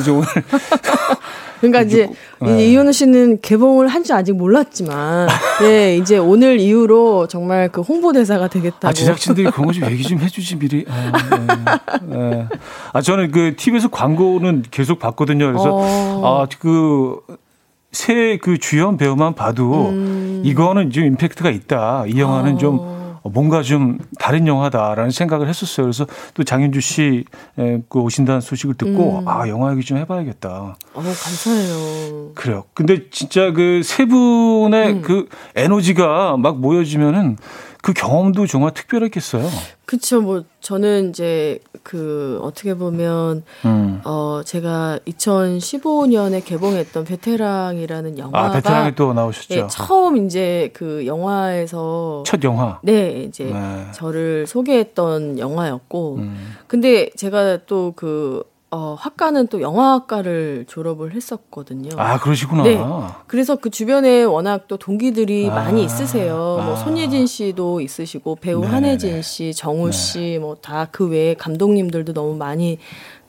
[0.00, 0.26] 이제 오늘.
[1.60, 2.08] 그러니까 이제
[2.40, 2.68] 네.
[2.68, 5.28] 이현우 씨는 개봉을 한 줄 아직 몰랐지만,
[5.60, 8.86] 네 이제 오늘 이후로 정말 그 홍보 대사가 되겠다고.
[8.86, 10.84] 아 제작진들이 그런 거 좀 얘기 좀 해주지 미리.
[10.88, 11.10] 아,
[12.02, 12.16] 네.
[12.16, 12.46] 네.
[12.92, 15.46] 아 저는 그 TV에서 광고는 계속 봤거든요.
[15.46, 16.44] 그래서 어.
[16.44, 17.16] 아 그
[17.92, 20.42] 새 그 주연 배우만 봐도 음.
[20.44, 22.04] 이거는 좀 임팩트가 있다.
[22.06, 22.58] 이 영화는 어.
[22.58, 25.84] 좀 뭔가 좀 다른 영화다라는 생각을 했었어요.
[25.86, 27.24] 그래서 또 장윤주 씨
[27.88, 29.28] 그 오신다는 소식을 듣고 음.
[29.28, 30.48] 아 영화 얘기 좀 해봐야겠다.
[30.50, 32.32] 어 감사해요.
[32.34, 32.64] 그래요.
[32.74, 35.02] 근데 진짜 그 세 분의 음.
[35.02, 37.36] 그 에너지가 막 모여지면은
[37.82, 39.48] 그 경험도 정말 특별했겠어요.
[39.86, 40.20] 그렇죠.
[40.20, 44.00] 뭐 저는 이제 그 어떻게 보면 음.
[44.04, 49.54] 어 제가 2015년에 개봉했던 베테랑이라는 영화가 아 베테랑이 또 나오셨죠.
[49.54, 52.80] 네, 처음 이제 그 영화에서 첫 영화.
[52.82, 53.86] 네, 이제 네.
[53.92, 56.56] 저를 소개했던 영화였고, 음.
[56.66, 61.90] 근데 제가 또그 어, 학과는 또 영화학과를 졸업을 했었거든요.
[61.96, 62.64] 아, 그러시구나.
[62.64, 62.78] 네.
[63.26, 66.34] 그래서 그 주변에 워낙 또 동기들이 아, 많이 있으세요.
[66.36, 66.64] 뭐 아.
[66.66, 68.74] 뭐 손예진 씨도 있으시고 배우 네네네.
[68.74, 69.92] 한혜진 씨, 정우 네.
[69.92, 72.78] 씨, 뭐 다 그 외에 감독님들도 너무 많이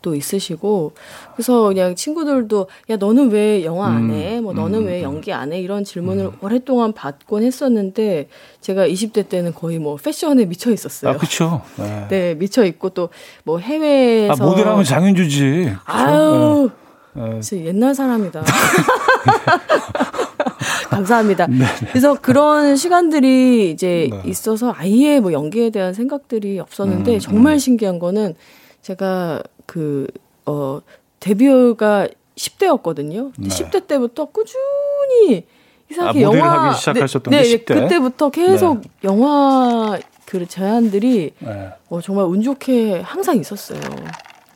[0.01, 0.93] 또 있으시고
[1.35, 4.39] 그래서 그냥 친구들도 야 너는 왜 영화 안 해?
[4.39, 5.03] 음, 뭐 너는 음, 왜 음.
[5.03, 5.59] 연기 안 해?
[5.59, 6.31] 이런 질문을 음.
[6.41, 8.27] 오랫동안 받곤 했었는데
[8.61, 11.11] 제가 20대 때는 거의 뭐 패션에 미쳐 있었어요.
[11.11, 11.61] 아 그렇죠.
[11.77, 12.05] 네.
[12.09, 12.33] 네.
[12.35, 13.09] 미쳐 있고 또
[13.43, 15.73] 뭐 해외에서 아, 모델하면 장윤주지.
[15.85, 16.69] 아유.
[17.13, 17.39] 네.
[17.41, 18.43] 진짜 옛날 사람이다.
[20.89, 21.47] 감사합니다.
[21.47, 21.65] 네네.
[21.65, 21.87] 네.
[21.89, 24.21] 그래서 그런 시간들이 이제 네.
[24.25, 27.57] 있어서 아예 뭐 연기에 대한 생각들이 없었는데 음, 정말 음.
[27.59, 28.35] 신기한 거는
[28.81, 30.07] 제가 그,
[30.47, 30.81] 어,
[31.19, 33.31] 데뷔가 10대였거든요.
[33.37, 33.49] 네.
[33.49, 35.45] 10대 때부터 꾸준히
[35.91, 37.65] 이상하게 아, 영화 시작하셨던 네, 게 10대?
[37.65, 38.89] 그때부터 계속 네.
[39.03, 41.69] 영화 그 제안들이 네.
[41.89, 43.79] 어, 정말 운 좋게 항상 있었어요.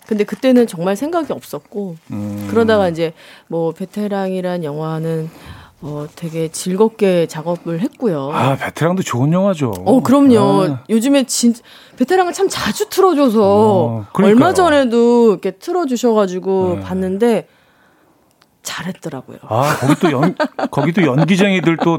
[0.08, 2.48] 근데 그때는 정말 생각이 없었고 음.
[2.50, 3.14] 그러다가 이제
[3.48, 5.30] 뭐 베테랑이란 영화는
[5.86, 8.32] 어, 되게 즐겁게 작업을 했고요.
[8.34, 9.74] 아, 베테랑도 좋은 영화죠.
[9.86, 10.64] 어, 그럼요.
[10.64, 10.84] 아.
[10.90, 11.54] 요즘에 진
[11.98, 16.82] 베테랑을 참 자주 틀어줘서 어, 얼마 전에도 이렇게 틀어주셔가지고 네.
[16.86, 17.48] 봤는데
[18.64, 19.40] 잘했더라고요.
[19.42, 20.36] 아, 거기 또 연,
[20.72, 21.98] 거기도 연기쟁이들 또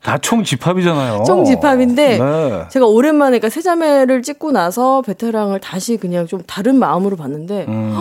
[0.00, 1.24] 다 총 집합이잖아요.
[1.26, 2.64] 총 집합인데 네.
[2.70, 7.96] 제가 오랜만에 그러니까 세자매를 찍고 나서 베테랑을 다시 그냥 좀 다른 마음으로 봤는데 음.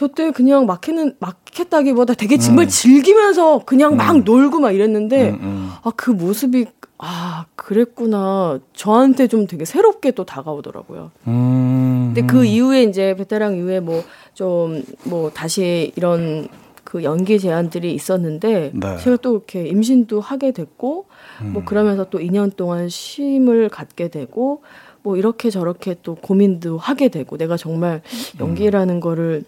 [0.00, 2.68] 저 때 그냥 막히는 막혔다기보다 되게 정말 음.
[2.70, 4.24] 즐기면서 그냥 막 음.
[4.24, 5.70] 놀고 막 이랬는데 음, 음.
[5.82, 6.64] 아그 모습이
[6.96, 11.10] 아 그랬구나 저한테 좀 되게 새롭게 또 다가오더라고요.
[11.26, 12.12] 음.
[12.14, 16.48] 근데 그 이후에 이제 베테랑 이후에 뭐 좀뭐 뭐 다시 이런
[16.82, 18.96] 그 연기 제안들이 있었는데 네.
[18.96, 21.04] 제가 또 이렇게 임신도 하게 됐고
[21.42, 21.64] 뭐 음.
[21.66, 24.62] 그러면서 또 2년 동안 쉼을 갖게 되고
[25.02, 28.00] 뭐 이렇게 저렇게 또 고민도 하게 되고 내가 정말
[28.40, 29.44] 연기라는 거를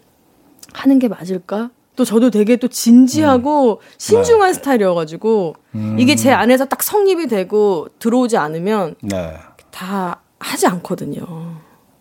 [0.73, 1.69] 하는 게 맞을까?
[1.95, 3.77] 또 저도 되게 또 진지하고 음.
[3.97, 4.53] 신중한 네.
[4.53, 5.97] 스타일이어가지고 음.
[5.99, 9.37] 이게 제 안에서 딱 성립이 되고 들어오지 않으면 네.
[9.69, 11.25] 다 하지 않거든요.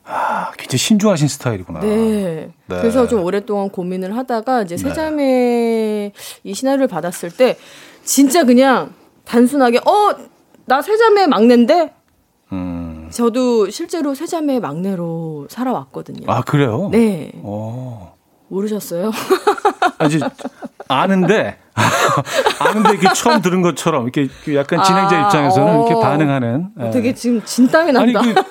[0.04, 1.80] 아, 굉장히 신중하신 스타일이구나.
[1.80, 2.52] 네.
[2.66, 2.76] 네.
[2.80, 4.82] 그래서 좀 오랫동안 고민을 하다가 이제 네.
[4.82, 6.12] 세자매
[6.44, 7.56] 이 시나리오를 받았을 때
[8.04, 8.94] 진짜 그냥
[9.24, 10.14] 단순하게 어,
[10.64, 11.92] 나 세자매 막내인데
[12.52, 13.08] 음.
[13.10, 16.30] 저도 실제로 세자매 막내로 살아왔거든요.
[16.30, 16.88] 아, 그래요?
[16.90, 17.32] 네.
[17.42, 18.08] 오.
[18.52, 18.54] 어.
[18.54, 19.10] 모르셨어요?
[19.98, 20.22] 아직
[20.88, 21.58] 아는데
[22.60, 26.68] 아는데 이렇게 처음 들은 것처럼 이렇게 약간 진행자 아, 입장에서는 어, 이렇게 반응하는.
[26.78, 27.14] 어, 되게 예.
[27.14, 28.20] 지금 진땀이 난다.
[28.20, 28.42] 아니 그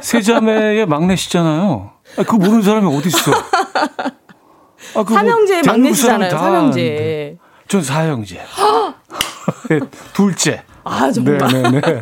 [0.00, 1.90] 세자매의 막내시잖아요.
[2.16, 3.32] 아, 그거 모르는 사람이 어디 있어?
[4.94, 6.30] 아, 삼형제의 막내시잖아요.
[6.30, 7.38] 삼형제.
[7.66, 8.40] 전 사형제.
[10.14, 10.62] 둘째.
[10.84, 11.38] 아 정말.
[11.38, 11.80] 네네네.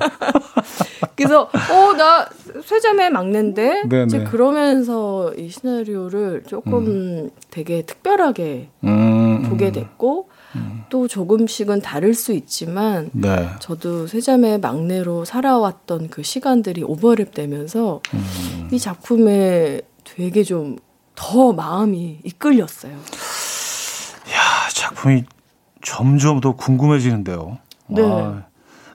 [1.16, 2.28] 그래서 어나
[2.64, 4.04] 쇠자매 막내인데 네네.
[4.04, 7.30] 이제 그러면서 이 시나리오를 조금 음.
[7.50, 9.42] 되게 특별하게 음.
[9.48, 10.84] 보게 됐고 음.
[10.88, 13.48] 또 조금씩은 다를 수 있지만 네.
[13.58, 18.68] 저도 세자매 막내로 살아왔던 그 시간들이 오버랩되면서 음.
[18.70, 20.76] 이 작품에 되게 좀
[21.18, 22.92] 더 마음이 이끌렸어요.
[22.92, 25.24] 야 작품이
[25.82, 27.58] 점점 더 궁금해지는데요.
[27.88, 28.02] 네.
[28.04, 28.44] 아,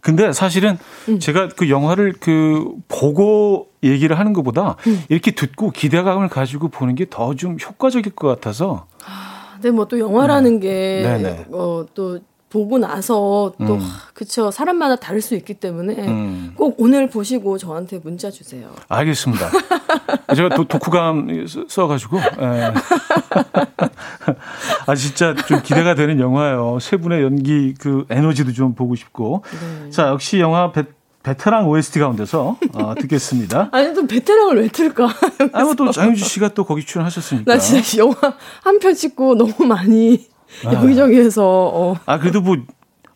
[0.04, 0.78] 근데 사실은
[1.10, 1.18] 음.
[1.20, 5.02] 제가 그 영화를 그 보고 얘기를 하는 것보다 음.
[5.10, 8.86] 이렇게 듣고 기대감을 가지고 보는 게 더 좀 효과적일 것 같아서.
[9.06, 10.68] 아, 네, 뭐 또 영화라는 네.
[10.68, 12.20] 게, 어, 또
[12.54, 13.82] 보고 나서 또 음.
[14.14, 16.54] 그쵸 사람마다 다를 수 있기 때문에 음.
[16.56, 18.70] 꼭 오늘 보시고 저한테 문자 주세요.
[18.90, 19.50] 알겠습니다.
[20.36, 22.74] 제가 도, 독후감 써가지고 예.
[24.86, 26.78] 아 진짜 좀 기대가 되는 영화예요.
[26.80, 29.44] 세 분의 연기 그 에너지도 좀 보고 싶고
[29.84, 29.90] 네.
[29.90, 30.84] 자 역시 영화 베,
[31.24, 33.70] 베테랑 OST 가운데서 어, 듣겠습니다.
[33.74, 35.08] 아니 또 베테랑을 왜 틀까?
[35.54, 37.52] 아니 뭐또 장유주 씨가 또 거기 출연하셨으니까.
[37.52, 38.16] 나 진짜 영화
[38.62, 40.28] 한 편 찍고 너무 많이
[40.66, 40.74] 아.
[40.74, 41.44] 여기저기에서.
[41.46, 41.96] 어.
[42.06, 42.58] 아 그래도 뭐.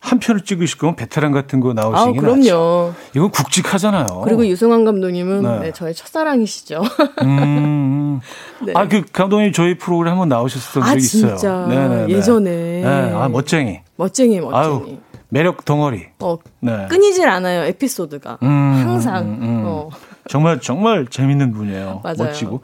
[0.00, 2.36] 한 편을 찍으실 거면 베테랑 같은 거 나오시는 아, 게 그럼요.
[2.38, 2.94] 낫죠.
[3.16, 4.06] 이건 굵직하잖아요.
[4.22, 5.58] 그리고 유승환 감독님은 네.
[5.58, 6.82] 네, 저의 첫사랑이시죠.
[7.22, 8.20] 음.
[8.64, 8.72] 네.
[8.76, 11.36] 아그 감독님 저희 프로그램 한번 나오셨던 아, 적이 있어요.
[11.36, 11.66] 진짜.
[11.66, 12.12] 네네네.
[12.14, 12.50] 예전에.
[12.50, 13.12] 네.
[13.12, 13.80] 아 멋쟁이.
[13.96, 14.56] 멋쟁이 멋쟁이.
[14.56, 14.98] 아유,
[15.30, 16.06] 매력 덩어리.
[16.20, 16.86] 어, 네.
[16.88, 18.38] 끊이질 않아요 에피소드가.
[18.44, 18.46] 음,
[18.86, 19.24] 항상.
[19.24, 19.62] 음, 음.
[19.66, 19.90] 어.
[20.28, 22.02] 정말 정말 재밌는 분이에요.
[22.04, 22.16] 맞아요.
[22.18, 22.60] 멋지고.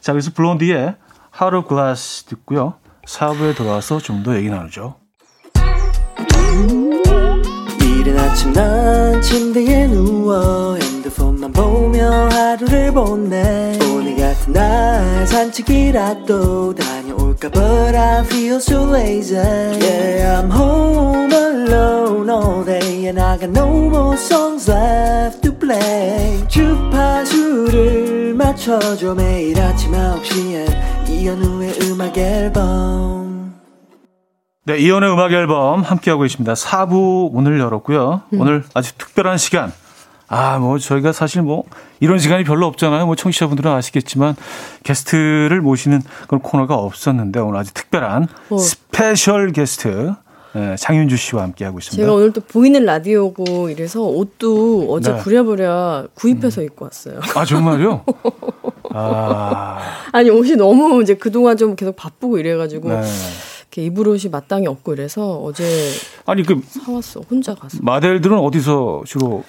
[0.00, 0.94] 자 그래서 블론디의
[1.30, 2.74] 하루 글라스 듣고요.
[3.06, 4.96] 사부에 돌아와서 좀 더 얘기 나누죠.
[8.36, 16.95] 아침 난 침대에 누워 핸드폰만 보며 하루를 보내 오늘 같은 날 산책이라도 다
[17.36, 23.50] 녀올까 But I feel so lazy Yeah I'm home alone all day And I got
[23.50, 33.54] no more songs left to play 주파수를 맞춰줘 매일 아침 9시에 이현우의 음악 앨범
[34.64, 36.54] 네, 이현우의 음악 앨범 함께하고 계십니다.
[36.54, 38.22] 4부 문을 열었고요.
[38.32, 38.40] 음.
[38.40, 39.72] 오늘 아주 특별한 시간.
[40.28, 41.64] 아, 뭐, 저희가 사실 뭐,
[42.00, 43.06] 이런 시간이 별로 없잖아요.
[43.06, 44.34] 뭐, 청취자분들은 아시겠지만,
[44.82, 48.58] 게스트를 모시는 그런 코너가 없었는데, 오늘 아주 특별한 어.
[48.58, 50.14] special 게스트,
[50.54, 52.02] 네, 장윤주 씨와 함께하고 있습니다.
[52.02, 55.18] 제가 오늘 또 보이는 라디오고 이래서 옷도 어제 네.
[55.18, 56.66] 부랴부랴 구입해서 음.
[56.66, 57.20] 입고 왔어요.
[57.34, 58.04] 아, 정말요?
[58.94, 59.78] 아.
[60.12, 62.88] 아니, 옷이 너무 이제 그동안 좀 계속 바쁘고 이래가지고.
[62.88, 63.02] 네.
[63.78, 65.64] 입을 옷이 마땅히 없고 이래서 어제
[66.24, 69.44] 아니 그 사왔어 혼자 가서 마델들은 어디서 주로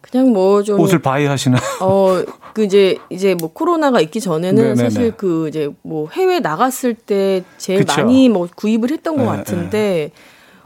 [0.00, 1.56] 그냥 뭐 좀 옷을 바이하시나?
[1.80, 2.24] 어
[2.58, 4.74] 그 이제 이제 뭐 코로나가 있기 전에는 네네네.
[4.74, 8.02] 사실 그 이제 뭐 해외 나갔을 때 제일 그쵸.
[8.02, 10.12] 많이 뭐 구입을 했던 것 네, 같은데 네.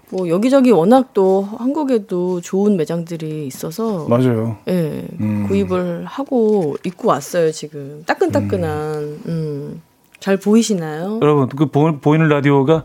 [0.09, 4.57] 뭐 여기저기 워낙 또 한국에도 좋은 매장들이 있어서 맞아요.
[4.69, 5.45] 예, 네, 음.
[5.49, 8.95] 구입을 하고 입고 왔어요 지금 따끈따끈한.
[8.97, 9.21] 음.
[9.27, 9.83] 음.
[10.19, 11.19] 잘 보이시나요?
[11.21, 12.85] 여러분, 그 보, 이는 라디오가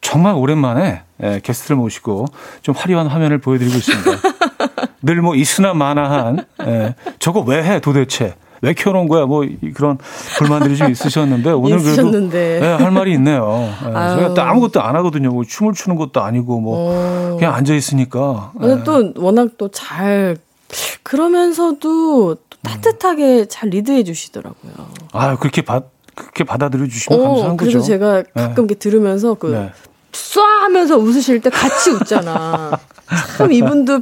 [0.00, 2.26] 정말 오랜만에 예, 게스트를 모시고
[2.62, 4.10] 좀 화려한 화면을 보여드리고 있습니다.
[5.06, 8.34] 늘 뭐 있으나 마나한 예, 저거 왜 해 도대체?
[8.62, 9.26] 왜 켜놓은 거야?
[9.26, 9.44] 뭐
[9.74, 9.98] 그런
[10.38, 13.68] 불만들이 좀 있으셨는데 오늘 그래도 예, 할 말이 있네요.
[13.86, 15.30] 예, 저희가 또 아무것도 안 하거든요.
[15.30, 17.36] 뭐 춤을 추는 것도 아니고 뭐 오.
[17.36, 18.52] 그냥 앉아 있으니까.
[18.62, 18.82] 예.
[18.84, 20.36] 또 워낙 또 잘
[21.02, 23.46] 그러면서도 또 따뜻하게 음.
[23.48, 24.72] 잘 리드해 주시더라고요.
[25.12, 25.84] 아 그렇게 받
[26.14, 27.78] 그렇게 받아들여 주시면 어, 감사한 그래서 거죠.
[27.78, 28.42] 그래서 제가 네.
[28.48, 28.72] 가끔 네.
[28.72, 29.70] 이렇게 들으면서 그 네.
[30.12, 32.78] 쏴 하면서 웃으실 때 같이 웃잖아.
[33.36, 34.00] 참 이분도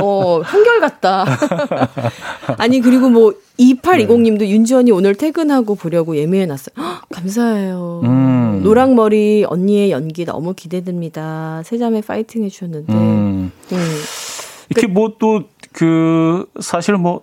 [0.00, 1.26] 어 한결같다.
[2.58, 4.50] 아니 그리고 뭐 2820님도 네.
[4.50, 6.74] 윤지원이 오늘 퇴근하고 보려고 예매해 놨어요.
[7.10, 8.00] 감사해요.
[8.04, 8.60] 음.
[8.62, 11.62] 노랑머리 언니의 연기 너무 기대됩니다.
[11.64, 12.92] 세자매 파이팅 해주셨는데.
[12.92, 13.52] 음.
[13.72, 13.78] 음.
[14.70, 17.22] 이렇게 그, 뭐또 그 사실 뭐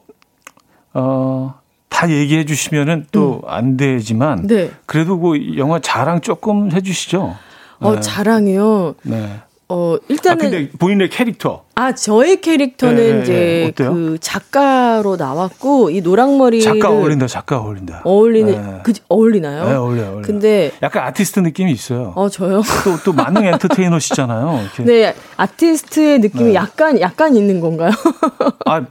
[0.93, 1.55] 어.
[1.87, 3.77] 다 얘기해 주시면은 또안 음.
[3.77, 4.69] 되지만 네.
[4.85, 7.35] 그래도 그 영화 자랑 조금 해 주시죠.
[7.79, 8.01] 어, 네.
[8.01, 8.95] 자랑이요.
[9.03, 9.39] 네.
[9.67, 10.45] 어, 일단은.
[10.45, 11.63] 아, 근데 본인의 캐릭터.
[11.73, 13.93] 아, 저의 캐릭터는 네, 이제 어때요?
[13.93, 16.61] 그 작가로 나왔고, 이 노랑머리.
[16.61, 18.01] 작가 어울린다, 작가 어울린다.
[18.03, 18.79] 어울리는, 네.
[18.83, 19.67] 그, 어울리나요?
[19.67, 20.21] 네, 어울려요, 어울려.
[20.21, 20.71] 근데.
[20.83, 22.13] 약간 아티스트 느낌이 있어요.
[22.15, 22.61] 어, 저요?
[22.83, 24.61] 또, 또 만능 엔터테이너시잖아요.
[24.61, 24.83] 이렇게.
[24.85, 26.53] 네, 아티스트의 느낌이 네.
[26.53, 27.91] 약간, 약간 있는 건가요?
[28.65, 28.85] 아,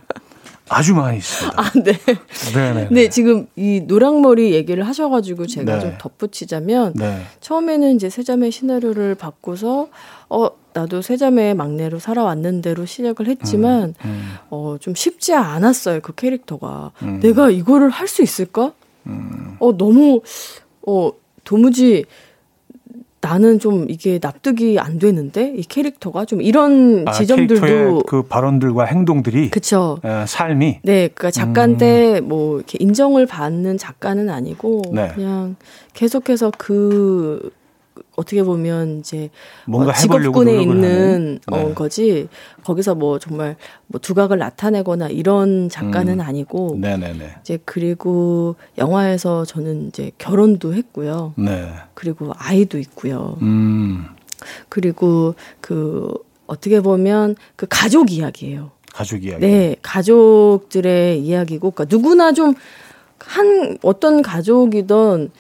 [0.69, 1.61] 아주 많이 있습니다.
[1.61, 1.93] 아, 네.
[2.55, 2.89] 네네.
[2.91, 5.81] 네, 지금 이 노랑머리 얘기를 하셔가지고 제가 네.
[5.81, 7.23] 좀 덧붙이자면 네.
[7.41, 9.89] 처음에는 이제 세자매 시나리오를 바꾸서
[10.31, 14.35] 어 나도 세자매 막내로 살아왔는 대로 시작을 했지만 음, 음.
[14.51, 17.21] 어좀 쉽지 않았어요 그 캐릭터가 음.
[17.21, 18.73] 내가 이거를 할 수 있을까?
[19.07, 19.57] 음.
[19.61, 20.23] 어 너무
[20.87, 21.13] 어
[21.45, 22.05] 도무지
[23.25, 29.49] 나는 좀 이게 납득이 안 되는데 이 캐릭터가 좀 이런 아, 지점들도 그 발언들과 행동들이
[29.49, 32.29] 그쵸 어, 삶이 네 그러니까 작가인데 음.
[32.29, 35.09] 뭐 이렇게 인정을 받는 작가는 아니고 네.
[35.15, 35.57] 그냥
[35.95, 37.51] 계속해서 그
[38.17, 39.31] 어떻게 보면 이제
[39.67, 41.75] 뭔가 어, 직업군에 있는 어, 네.
[41.75, 42.29] 거지
[42.65, 43.57] 거기서 뭐 정말
[43.87, 46.21] 뭐 두각을 나타내거나 이런 작가는 음.
[46.21, 47.37] 아니고 네네네.
[47.41, 51.35] 이제 그리고 영화에서 저는 이제 결혼도 했고요.
[51.37, 51.73] 네.
[51.95, 53.39] 그리고 아이도 있고요.
[53.43, 54.07] 음.
[54.69, 56.13] 그리고 그
[56.47, 58.71] 어떻게 보면 그 가족 이야기예요.
[58.93, 59.45] 가족 이야기.
[59.45, 62.55] 네, 가족들의 이야기고 그러니까 누구나 좀
[63.27, 65.31] 한 어떤 가족이든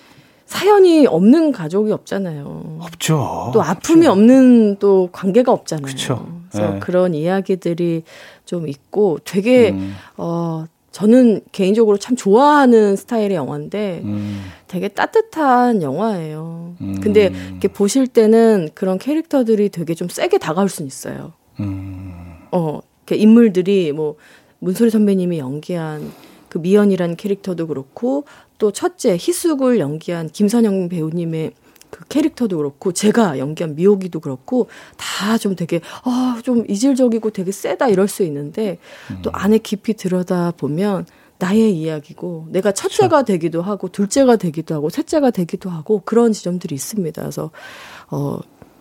[0.55, 2.79] 사연이 없는 가족이 없잖아요.
[2.81, 3.51] 없죠.
[3.53, 4.13] 또 아픔이 없죠.
[4.13, 5.85] 없는 또 관계가 없잖아요.
[5.85, 6.27] 그쵸.
[6.49, 6.79] 그래서 네.
[6.79, 8.05] 그런 이야기들이
[8.45, 9.95] 좀 있고 되게 음.
[10.17, 14.45] 어 저는 개인적으로 참 좋아하는 스타일의 영화인데 음.
[14.69, 16.77] 되게 따뜻한 영화예요.
[16.81, 17.01] 음.
[17.03, 21.33] 근데 이렇게 보실 때는 그런 캐릭터들이 되게 좀 세게 다가올 수는 있어요.
[21.59, 22.37] 음.
[22.53, 22.79] 어,
[23.11, 24.15] 인물들이 뭐
[24.61, 26.13] 문소리 선배님이 연기한
[26.49, 28.25] 그 미연이라는 캐릭터도 그렇고
[28.59, 31.53] 또 첫째 희숙을 연기한 김선영 배우님의
[31.91, 37.89] 그 캐릭터도 그렇고 제가 연기한 미호기도 그렇고 다 좀 되게 아 좀 이질적이고 되게 세다
[37.89, 38.79] 이럴 수 있는데
[39.11, 39.19] 음.
[39.23, 41.07] 또 안에 깊이 들여다 보면
[41.39, 43.25] 나의 이야기고 내가 첫째가 그렇죠.
[43.27, 47.21] 되기도 하고 둘째가 되기도 하고 셋째가 되기도 하고 그런 지점들이 있습니다.
[47.23, 47.51] 그래서
[48.11, 48.39] 어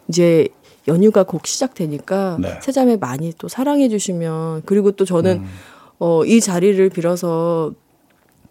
[0.07, 0.47] 이제
[0.87, 2.59] 연휴가 곧 시작되니까 네.
[2.61, 5.49] 세자매 많이 또 사랑해 주시면 그리고 또 저는 음.
[5.99, 7.73] 어이 자리를 빌어서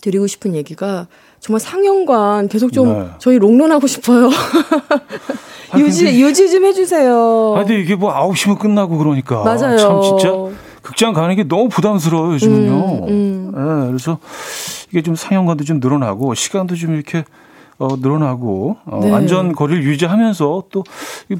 [0.02, 1.06] 드리고 싶은 얘기가
[1.40, 3.08] 정말 상영관 계속 좀 네.
[3.18, 4.28] 저희 롱런하고 싶어요.
[5.70, 7.54] 아, 유지 유지 좀 해주세요.
[7.56, 9.78] 아 근데 이게 뭐 9시면 끝나고 그러니까 맞아요.
[9.78, 10.30] 참 진짜
[10.82, 13.06] 극장 가는 게 너무 부담스러워요, 요즘은요.
[13.06, 13.52] 음, 음.
[13.54, 14.18] 네, 그래서
[14.90, 17.24] 이게 좀 상영관도 좀 늘어나고 시간도 좀 이렇게
[17.78, 19.12] 어, 늘어나고 어, 네.
[19.12, 20.84] 안전 거리를 유지하면서 또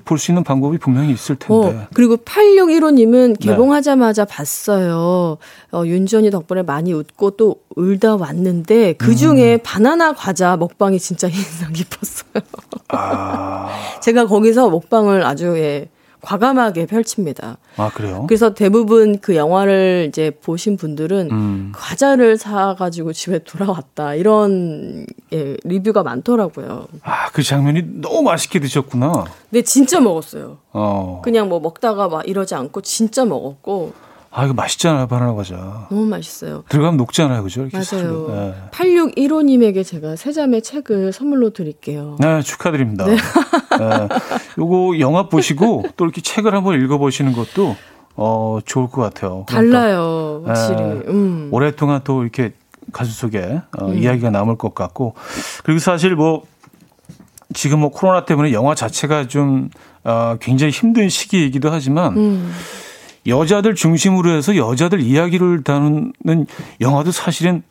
[0.05, 1.55] 볼 수 있는 방법이 분명히 있을 텐데.
[1.55, 4.35] 어, 그리고 8615님은 개봉하자마자 네.
[4.35, 5.39] 봤어요.
[5.73, 9.59] 어, 윤지이 덕분에 많이 웃고 또 울다 왔는데 그 중에 음.
[9.63, 12.43] 바나나 과자 먹방이 진짜 인상 깊었어요.
[12.89, 13.69] 아.
[14.01, 15.89] 제가 거기서 먹방을 아주 예,
[16.23, 17.59] 과감하게 펼칩니다.
[17.77, 18.25] 아, 그래요?
[18.29, 21.73] 그래서 대부분 그 영화를 이제 보신 분들은 음.
[21.75, 24.15] 과자를 사가지고 집에 돌아왔다.
[24.15, 26.87] 이런 예, 리뷰가 많더라고요.
[27.03, 29.25] 아, 그 장면이 너무 맛있게 드셨구나.
[29.51, 30.59] 네, 진짜 먹었어요.
[30.73, 31.21] 어.
[31.25, 33.93] 그냥 뭐 먹다가 막 이러지 않고 진짜 먹었고.
[34.35, 35.87] 아, 이거 맛있잖아요, 바나나 과자.
[35.91, 36.65] 너무 맛있어요.
[36.71, 37.69] 들어가면 녹잖아요, 그죠?
[37.71, 38.29] 맞아요.
[38.31, 38.55] 네.
[38.71, 42.17] 8615님에게 제가 세자매 책을 선물로 드릴게요.
[42.19, 43.05] 네, 축하드립니다.
[43.05, 43.17] 네.
[43.17, 44.09] 네.
[44.59, 47.77] 요거 영화 보시고 또 이렇게 책을 한번 읽어보시는 것도
[48.17, 49.45] 어, 좋을 것 같아요.
[49.49, 50.77] 달라요, 확실히.
[50.77, 51.03] 네.
[51.09, 51.49] 음.
[51.51, 52.55] 오랫동안 또 이렇게
[52.91, 53.99] 가슴 속에 어, 음.
[53.99, 55.15] 이야기가 남을 것 같고.
[55.63, 56.45] 그리고 사실 뭐
[57.53, 59.69] 지금 뭐 코로나 때문에 영화 자체가 좀
[60.05, 62.53] 어, 굉장히 힘든 시기이기도 하지만 음.
[63.27, 66.47] 여자들 중심으로 해서 여자들 이야기를 다루는
[66.81, 67.63] 영화도 사실은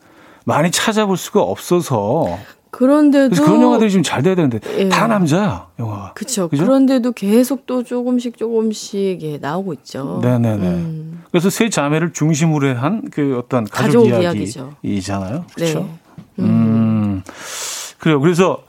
[0.44, 2.38] 많이 찾아볼 수가 없어서
[2.70, 4.88] 그런데도 그런 영화들이 좀 잘 돼야 되는데 예.
[4.88, 6.12] 다 남자야 영화.
[6.14, 6.48] 그렇죠.
[6.48, 10.20] 그런데도 계속 또 조금씩 조금씩 예, 나오고 있죠.
[10.22, 10.66] 네네네.
[10.66, 11.22] 음.
[11.30, 15.44] 그래서 세 자매를 중심으로 한 그 어떤 가족, 가족 이야기잖아요.
[15.54, 15.80] 그렇죠.
[15.80, 16.44] 네.
[16.44, 16.44] 음.
[16.44, 17.22] 음.
[17.98, 18.20] 그래요.
[18.20, 18.62] 그래서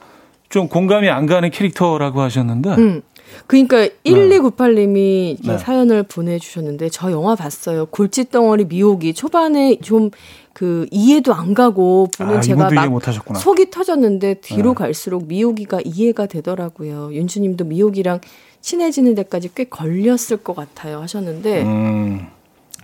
[0.50, 3.02] 좀 공감이 안 가는 캐릭터라고 하셨는데 음.
[3.48, 5.58] 그러니까 1298님이 네.
[5.58, 7.86] 사연을 보내주셨는데 저 영화 봤어요.
[7.88, 10.12] 골칫덩어리 미혹이 초반에 좀
[10.54, 13.02] 그 이해도 안 가고 보는 아, 제가 막
[13.36, 14.76] 속이 터졌는데 뒤로 네.
[14.76, 17.12] 갈수록 미혹이가 이해가 되더라고요.
[17.12, 18.22] 윤주님도 미혹이랑
[18.62, 22.28] 친해지는 데까지 꽤 걸렸을 것 같아요 하셨는데 음.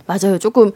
[0.06, 0.38] 맞아요.
[0.38, 0.72] 조금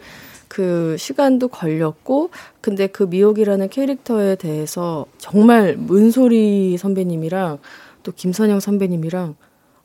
[0.47, 2.29] 그 시간도 걸렸고
[2.61, 7.59] 근데 그 미혹이라는 캐릭터에 대해서 정말 문소리 선배님이랑
[8.03, 9.35] 또 김선영 선배님이랑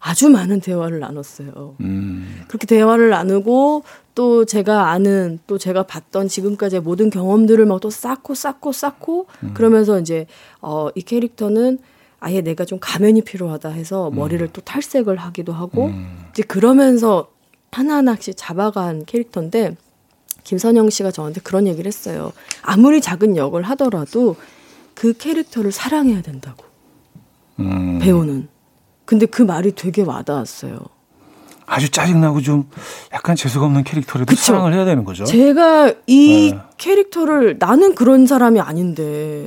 [0.01, 1.77] 아주 많은 대화를 나눴어요.
[1.81, 2.43] 음.
[2.49, 3.85] 그렇게 대화를 나누고
[4.15, 9.55] 또 제가 아는 또 제가 봤던 지금까지의 모든 경험들을 막 또 쌓고 쌓고 쌓고 음.
[9.55, 10.27] 그러면서 이제
[10.61, 11.79] 어 이 캐릭터는
[12.19, 14.17] 아예 내가 좀 가면이 필요하다 해서 음.
[14.17, 16.27] 머리를 또 탈색을 하기도 하고 음.
[16.33, 17.31] 이제 그러면서
[17.73, 19.77] 하나하나씩 잡아간 캐릭터인데
[20.45, 22.33] 김선영 씨가 저한테 그런 얘기를 했어요.
[22.63, 24.37] 아무리 작은 역을 하더라도
[24.95, 26.65] 그 캐릭터를 사랑해야 된다고.
[27.61, 27.99] 음.
[28.01, 28.49] 배우는.
[29.11, 30.79] 근데 그 말이 되게 와닿았어요.
[31.67, 32.69] 아주 짜증나고 좀
[33.13, 34.41] 약간 재수없는 캐릭터라도 그쵸?
[34.41, 35.25] 사랑을 해야 되는 거죠.
[35.25, 36.61] 제가 이 네.
[36.79, 39.03] 캐릭터를 나는 그런 사람이 아닌데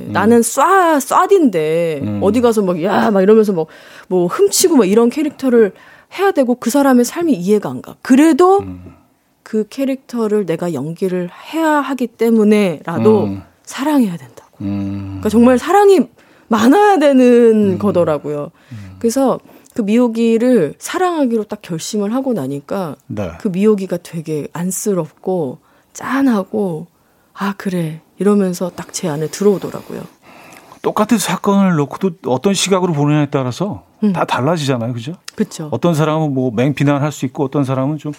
[0.06, 0.10] 음.
[0.12, 2.20] 나는 쏴 쏴딘데 음.
[2.22, 5.72] 어디 가서 막 야막 이러면서 뭐뭐 훔치고 막 이런 캐릭터를
[6.18, 7.96] 해야 되고 그 사람의 삶이 이해가 안 가.
[8.02, 8.92] 그래도 음.
[9.42, 13.42] 그 캐릭터를 내가 연기를 해야 하기 때문에라도 음.
[13.62, 14.58] 사랑해야 된다고.
[14.60, 15.04] 음.
[15.06, 16.00] 그러니까 정말 사랑이
[16.48, 17.78] 많아야 되는 음.
[17.78, 18.50] 거더라고요.
[18.98, 19.38] 그래서
[19.74, 23.32] 그 미호기를 사랑하기로 딱 결심을 하고 나니까 네.
[23.40, 25.58] 그 미호기가 되게 안쓰럽고
[25.92, 26.86] 짠하고
[27.34, 30.02] 아 그래 이러면서 딱 제 안에 들어오더라고요.
[30.82, 34.12] 똑같은 사건을 놓고도 어떤 시각으로 보느냐에 따라서 음.
[34.12, 35.14] 다 달라지잖아요, 그죠?
[35.34, 35.68] 그렇죠.
[35.72, 38.12] 어떤 사람은 뭐 맹비난할 수 있고 어떤 사람은 좀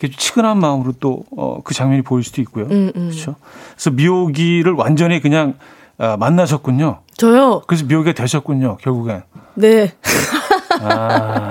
[0.00, 3.08] 이렇게 치근한 마음으로 또그 어, 장면이 보일 수도 있고요, 음, 음.
[3.10, 3.34] 그렇죠?
[3.74, 5.54] 그래서 미호기를 완전히 그냥
[5.98, 7.00] 아, 만나셨군요.
[7.16, 7.62] 저요.
[7.66, 9.22] 그래서 미호기가 되셨군요, 결국엔.
[9.56, 9.92] 네.
[10.82, 11.48] 아,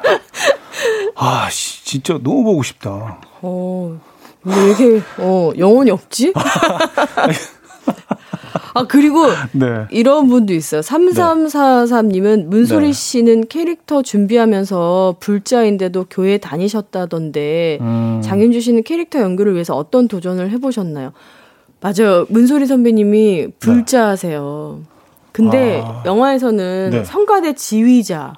[1.16, 3.20] 아 진짜 너무 보고 싶다.
[3.42, 4.00] 어,
[4.44, 6.32] 왜 이렇게, 어, 영혼이 없지?
[8.76, 9.86] 아, 그리고 네.
[9.90, 10.80] 이런 분도 있어요.
[10.80, 12.92] 3343님은 문소리 네.
[12.92, 18.20] 씨는 캐릭터 준비하면서 불자인데도 교회 다니셨다던데 음.
[18.22, 21.12] 장윤주 씨는 캐릭터 연구를 위해서 어떤 도전을 해보셨나요?
[21.80, 22.26] 맞아요.
[22.30, 24.80] 문소리 선배님이 불자세요.
[25.30, 26.02] 근데 아.
[26.04, 27.04] 영화에서는 네.
[27.04, 28.34] 성가대 지휘자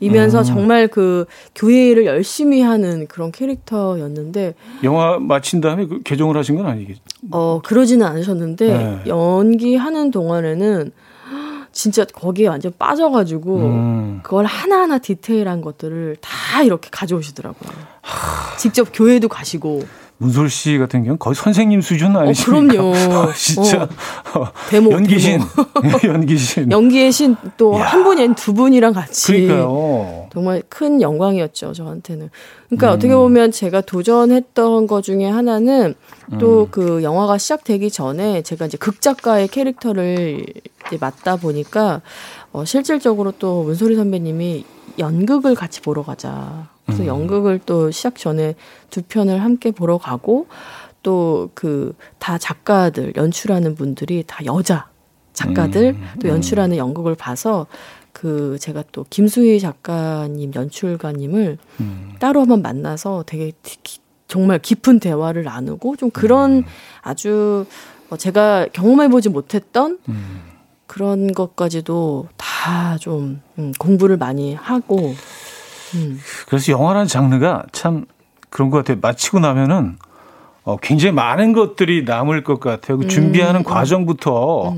[0.00, 0.44] 이면서 음.
[0.44, 7.00] 정말 그 교회를 열심히 하는 그런 캐릭터였는데 영화 마친 다음에 그 개종을 하신 건 아니겠죠?
[7.30, 9.02] 어 그러지는 않으셨는데 네.
[9.06, 10.90] 연기하는 동안에는
[11.72, 14.20] 진짜 거기에 완전 빠져가지고 음.
[14.22, 17.70] 그걸 하나하나 디테일한 것들을 다 이렇게 가져오시더라고요.
[18.02, 18.56] 하...
[18.56, 19.82] 직접 교회도 가시고
[20.18, 22.82] 문솔 씨 같은 경우는 거의 선생님 수준 어, 아니십니까?
[22.82, 23.32] 어, 그럼요.
[23.32, 23.88] 진짜
[24.34, 24.46] 어.
[24.68, 25.40] 대목, 연기신,
[26.04, 26.70] 연기신.
[26.70, 29.32] 연기의 신 또 한 분이 아닌 두 분이랑 같이.
[29.32, 30.28] 그러니까요.
[30.30, 32.28] 정말 큰 영광이었죠 저한테는.
[32.66, 32.92] 그러니까 음.
[32.92, 35.94] 어떻게 보면 제가 도전했던 것 중에 하나는
[36.38, 37.02] 또그 음.
[37.02, 40.44] 영화가 시작되기 전에 제가 이제 극작가의 캐릭터를
[40.86, 42.02] 이제 맡다 보니까
[42.52, 44.66] 어, 실질적으로 또 문소리 선배님이
[44.98, 46.68] 연극을 같이 보러 가자.
[46.90, 47.08] 그래서 음.
[47.08, 48.54] 연극을 또 시작 전에
[48.90, 50.46] 두 편을 함께 보러 가고
[51.02, 54.88] 또 그 다 작가들 연출하는 분들이 다 여자
[55.32, 56.06] 작가들 음.
[56.20, 57.66] 또 연출하는 연극을 봐서
[58.12, 62.12] 그 제가 또 김수희 작가님 연출가님을 음.
[62.18, 63.52] 따로 한번 만나서 되게
[64.28, 66.64] 정말 깊은 대화를 나누고 좀 그런 음.
[67.00, 67.64] 아주
[68.08, 70.42] 뭐 제가 경험해보지 못했던 음.
[70.86, 75.14] 그런 것까지도 다좀 음, 공부를 많이 하고.
[75.94, 76.20] 음.
[76.46, 78.06] 그래서 영화라는 장르가 참
[78.48, 78.98] 그런 것 같아요.
[79.00, 79.98] 마치고 나면은
[80.64, 82.98] 어, 굉장히 많은 것들이 남을 것 같아요.
[82.98, 83.64] 그 준비하는 음, 음.
[83.64, 84.74] 과정부터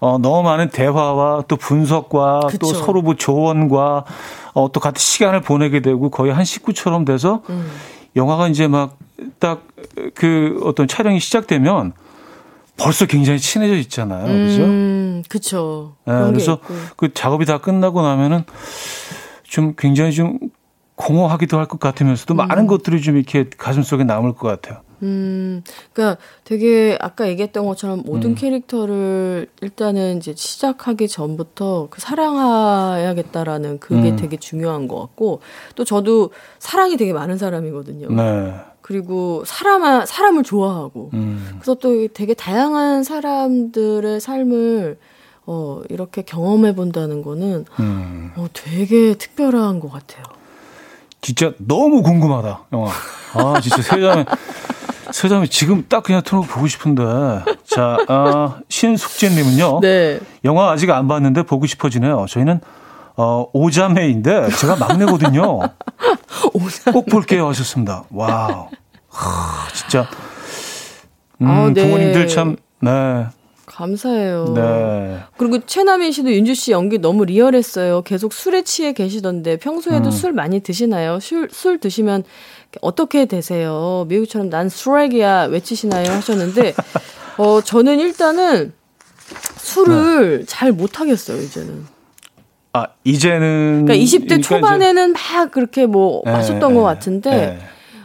[0.00, 2.58] 어, 너무 많은 대화와 또 분석과 그쵸.
[2.58, 4.04] 또 서로 뭐 조언과
[4.54, 7.70] 어, 또 같은 시간을 보내게 되고 거의 한 식구처럼 돼서 음.
[8.16, 8.96] 영화가 이제 막
[9.38, 9.72] 딱
[10.14, 11.92] 그 어떤 촬영이 시작되면
[12.76, 14.26] 벌써 굉장히 친해져 있잖아요.
[14.26, 14.62] 그죠?
[14.62, 15.94] 음, 그쵸.
[16.06, 16.58] 네, 그래서
[16.96, 18.44] 그 작업이 다 끝나고 나면은
[19.52, 20.38] 좀 굉장히 좀
[20.96, 22.36] 공허하기도 할 것 같으면서도 음.
[22.36, 24.80] 많은 것들이 좀 이렇게 가슴 속에 남을 것 같아요.
[25.02, 28.34] 음, 그러니까 되게 아까 얘기했던 것처럼 모든 음.
[28.34, 34.16] 캐릭터를 일단은 이제 시작하기 전부터 그 사랑해야겠다라는 그게 음.
[34.16, 35.40] 되게 중요한 것 같고
[35.74, 38.10] 또 저도 사랑이 되게 많은 사람이거든요.
[38.10, 38.54] 네.
[38.80, 41.46] 그리고 사람 사람을 좋아하고 음.
[41.54, 44.96] 그래서 또 되게 다양한 사람들의 삶을
[45.46, 48.32] 어 이렇게 경험해 본다는 거는 음.
[48.36, 50.24] 어 되게 특별한 것 같아요.
[51.20, 52.90] 진짜 너무 궁금하다 영화.
[53.34, 54.24] 아 진짜 세자매
[55.10, 57.02] 세자매 지금 딱 그냥 틀어놓고 보고 싶은데
[57.64, 59.80] 자 아, 신숙재님은요.
[59.80, 60.20] 네.
[60.44, 62.26] 영화 아직 안 봤는데 보고 싶어지네요.
[62.28, 62.60] 저희는
[63.16, 65.60] 어, 오자매인데 제가 막내거든요.
[66.92, 68.04] 꼭 볼게요 하셨습니다.
[68.10, 68.68] 와우.
[69.08, 70.08] 하, 진짜.
[71.40, 71.84] 음, 아, 네.
[71.84, 73.26] 부모님들 참, 네.
[73.72, 74.52] 감사해요.
[74.54, 75.18] 네.
[75.38, 78.02] 그리고 최남인 씨도 윤주 씨 연기 너무 리얼했어요.
[78.02, 80.10] 계속 술에 취해 계시던데 평소에도 음.
[80.10, 81.20] 술 많이 드시나요?
[81.20, 82.24] 술, 술 드시면
[82.82, 84.04] 어떻게 되세요?
[84.08, 86.10] 미국처럼 난 쓰레기야 외치시나요?
[86.12, 86.74] 하셨는데
[87.38, 88.74] 어 저는 일단은
[89.56, 90.44] 술을 네.
[90.46, 91.86] 잘 못하겠어요 이제는.
[92.74, 97.58] 아 이제는 그러니까 20대 초반에는 막 그렇게 뭐 네, 마셨던 네, 것 같은데 네.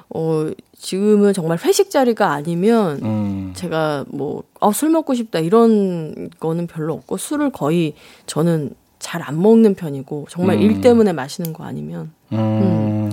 [0.09, 3.51] 어 지금은 정말 회식 자리가 아니면 음.
[3.55, 7.95] 제가 뭐 어, 술 먹고 싶다 이런 거는 별로 없고 술을 거의
[8.27, 10.61] 저는 잘 안 먹는 편이고 정말 음.
[10.61, 12.11] 일 때문에 마시는 거 아니면.
[12.33, 12.37] 음.
[12.37, 13.11] 음.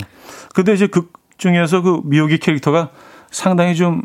[0.54, 2.90] 근데 이제 극 중에서 그 미호기 캐릭터가
[3.30, 4.02] 상당히 좀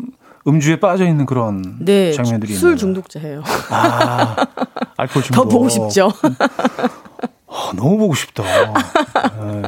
[0.47, 3.43] 음주에 빠져 있는 그런 네, 장면들이 술 중독자예요.
[3.70, 4.36] 아,
[4.97, 5.43] 알코올 중독.
[5.43, 6.12] 더 보고 싶죠.
[7.45, 8.43] 어, 너무 보고 싶다.
[9.14, 9.62] 아,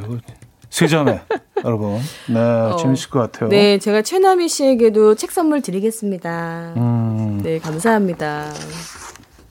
[0.72, 1.22] 세자매
[1.64, 2.00] 여러분.
[2.28, 3.50] 네, 어, 재밌을 것 같아요.
[3.50, 6.74] 네, 제가 최남희 씨에게도 책 선물 드리겠습니다.
[6.78, 7.42] 음.
[7.44, 8.52] 네, 감사합니다.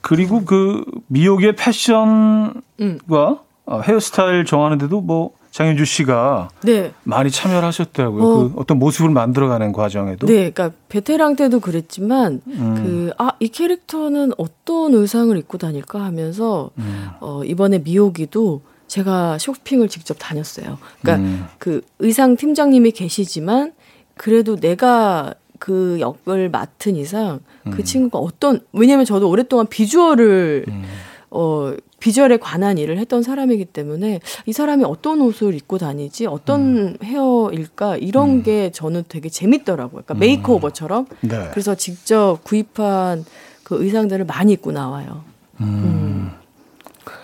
[0.01, 2.97] 그리고 그 미역의 패션과 음.
[3.07, 6.91] 어, 헤어스타일 정하는데도 뭐 장윤주 씨가 네.
[7.03, 8.23] 많이 참여를 하셨더라고요.
[8.23, 8.35] 어.
[8.35, 10.25] 그 어떤 모습을 만들어가는 과정에도.
[10.25, 13.11] 네, 그러니까 베테랑 때도 그랬지만 음.
[13.15, 17.09] 그아 이 캐릭터는 어떤 의상을 입고 다닐까 하면서 음.
[17.19, 18.61] 어 이번에 미호기도
[18.91, 20.77] 제가 쇼핑을 직접 다녔어요.
[20.99, 21.45] 그러니까 음.
[21.59, 23.71] 그 의상 팀장님이 계시지만
[24.17, 27.83] 그래도 내가 그 역을 맡은 이상 그 음.
[27.83, 30.83] 친구가 어떤 왜냐면 저도 오랫동안 비주얼을 음.
[31.29, 36.97] 어 비주얼에 관한 일을 했던 사람이기 때문에 이 사람이 어떤 옷을 입고 다니지 어떤 음.
[37.01, 38.43] 헤어일까 이런 음.
[38.43, 40.01] 게 저는 되게 재밌더라고요.
[40.03, 41.05] 그러니까 메이크오버처럼.
[41.21, 41.47] 네.
[41.51, 43.23] 그래서 직접 구입한
[43.63, 45.23] 그 의상들을 많이 입고 나와요.
[45.61, 46.31] 음.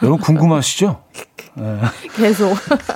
[0.01, 1.01] 여러분 궁금하시죠?
[1.57, 1.79] 네.
[2.15, 2.53] 계속.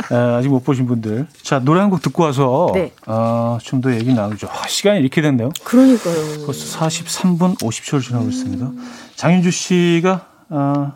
[0.10, 1.28] 네, 아직 못 보신 분들.
[1.42, 2.92] 자, 노래 한 곡 듣고 와서 네.
[3.08, 4.48] 어, 좀더 얘기 나누죠.
[4.48, 5.50] 아, 시간이 이렇게 됐네요.
[5.64, 6.46] 그러니까요.
[6.46, 8.72] 벌써 43분 50초를 지나고 있습니다.
[9.16, 10.94] 장윤주 씨가 어,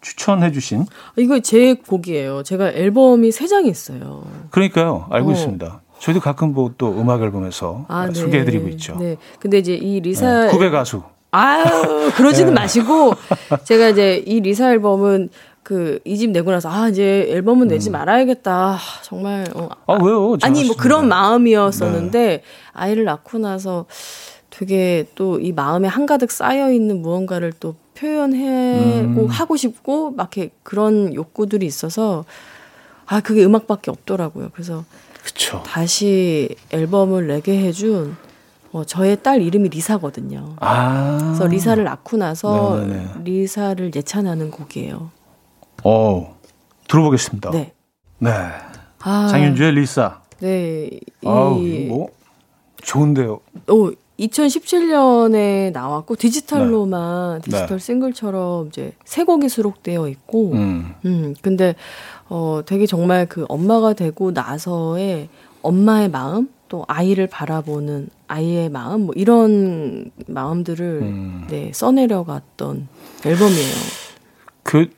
[0.00, 0.84] 추천해 주신
[1.16, 2.42] 이거 제 곡이에요.
[2.42, 4.24] 제가 앨범이 세 장이 있어요.
[4.50, 5.06] 그러니까요.
[5.10, 5.32] 알고 어.
[5.32, 5.80] 있습니다.
[6.00, 8.12] 저희도 가끔 뭐 또 음악 앨범에서 아, 네.
[8.14, 8.96] 소개해 드리고 있죠.
[8.98, 9.16] 네.
[9.38, 10.50] 근데 이제 이 리사 네.
[10.50, 11.02] 후배 가수.
[11.30, 11.64] 아유
[12.16, 12.60] 그러지는 네.
[12.60, 13.14] 마시고
[13.64, 15.30] 제가 이제 이 리사 앨범은
[15.64, 17.92] 그 이 집 내고 나서 아 이제 앨범은 내지 음.
[17.92, 20.36] 말아야겠다 정말 어, 아 왜요?
[20.42, 22.42] 아니 뭐 그런 마음이었었는데 네.
[22.72, 23.86] 아이를 낳고 나서
[24.50, 29.26] 되게 또 이 마음에 한가득 쌓여 있는 무언가를 또 표현하고 음.
[29.28, 32.24] 하고 싶고 막 이렇게 그런 욕구들이 있어서
[33.06, 34.50] 아 그게 음악밖에 없더라고요.
[34.52, 34.84] 그래서
[35.24, 35.62] 그쵸.
[35.66, 38.16] 다시 앨범을 내게 해준
[38.72, 40.56] 어, 저의 딸 이름이 리사거든요.
[40.60, 41.18] 아.
[41.20, 43.06] 그래서 리사를 낳고 나서 네네네.
[43.24, 45.10] 리사를 예찬하는 곡이에요.
[45.84, 46.36] 어,
[46.88, 47.50] 들어보겠습니다.
[47.50, 47.72] 네.
[48.18, 48.30] 네.
[49.00, 50.20] 아, 장윤주의 리사.
[50.40, 50.88] 네.
[50.90, 52.08] 이, 아우, 뭐
[52.82, 53.40] 좋은데요.
[53.68, 57.44] 오, 2017년에 나왔고 디지털로만 네.
[57.44, 57.78] 디지털 네.
[57.78, 60.94] 싱글처럼 이제 세 곡이 수록되어 있고 음.
[61.04, 61.74] 음 근데
[62.28, 65.28] 어 되게 정말 그 엄마가 되고 나서의
[65.62, 71.46] 엄마의 마음 또 아이를 바라보는 아이의 마음 뭐 이런 마음들을 음.
[71.50, 72.86] 네 써내려 갔던
[73.26, 73.74] 앨범이에요.
[74.62, 74.90] 그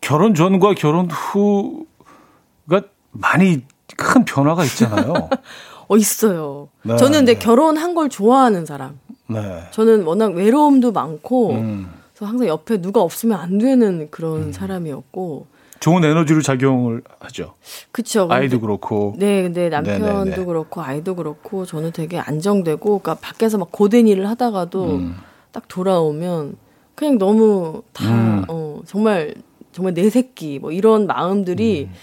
[0.00, 3.62] 결혼 전과 결혼 후가 많이
[3.96, 5.28] 큰 변화가 있잖아요.
[5.88, 6.68] 어 있어요.
[6.82, 6.96] 네.
[6.96, 8.98] 저는 근데 결혼한 걸 좋아하는 사람.
[9.26, 9.62] 네.
[9.70, 11.90] 저는 워낙 외로움도 많고 음.
[12.14, 14.52] 그래서 항상 옆에 누가 없으면 안 되는 그런 음.
[14.52, 15.46] 사람이었고
[15.80, 17.54] 좋은 에너지로 작용을 하죠.
[17.92, 18.26] 그렇죠.
[18.30, 19.14] 아이도 그렇고.
[19.16, 20.30] 네, 근데 남편도 네네네.
[20.30, 20.44] 네, 네.
[20.44, 25.16] 그렇고 아이도 그렇고 저는 되게 안정되고 그러니까 밖에서 막 고된 일을 하다가도 음.
[25.52, 26.56] 딱 돌아오면
[26.94, 28.44] 그냥 너무 다 음.
[28.48, 29.34] 어, 정말
[29.78, 31.94] 정말 내 새끼 뭐 이런 마음들이 음.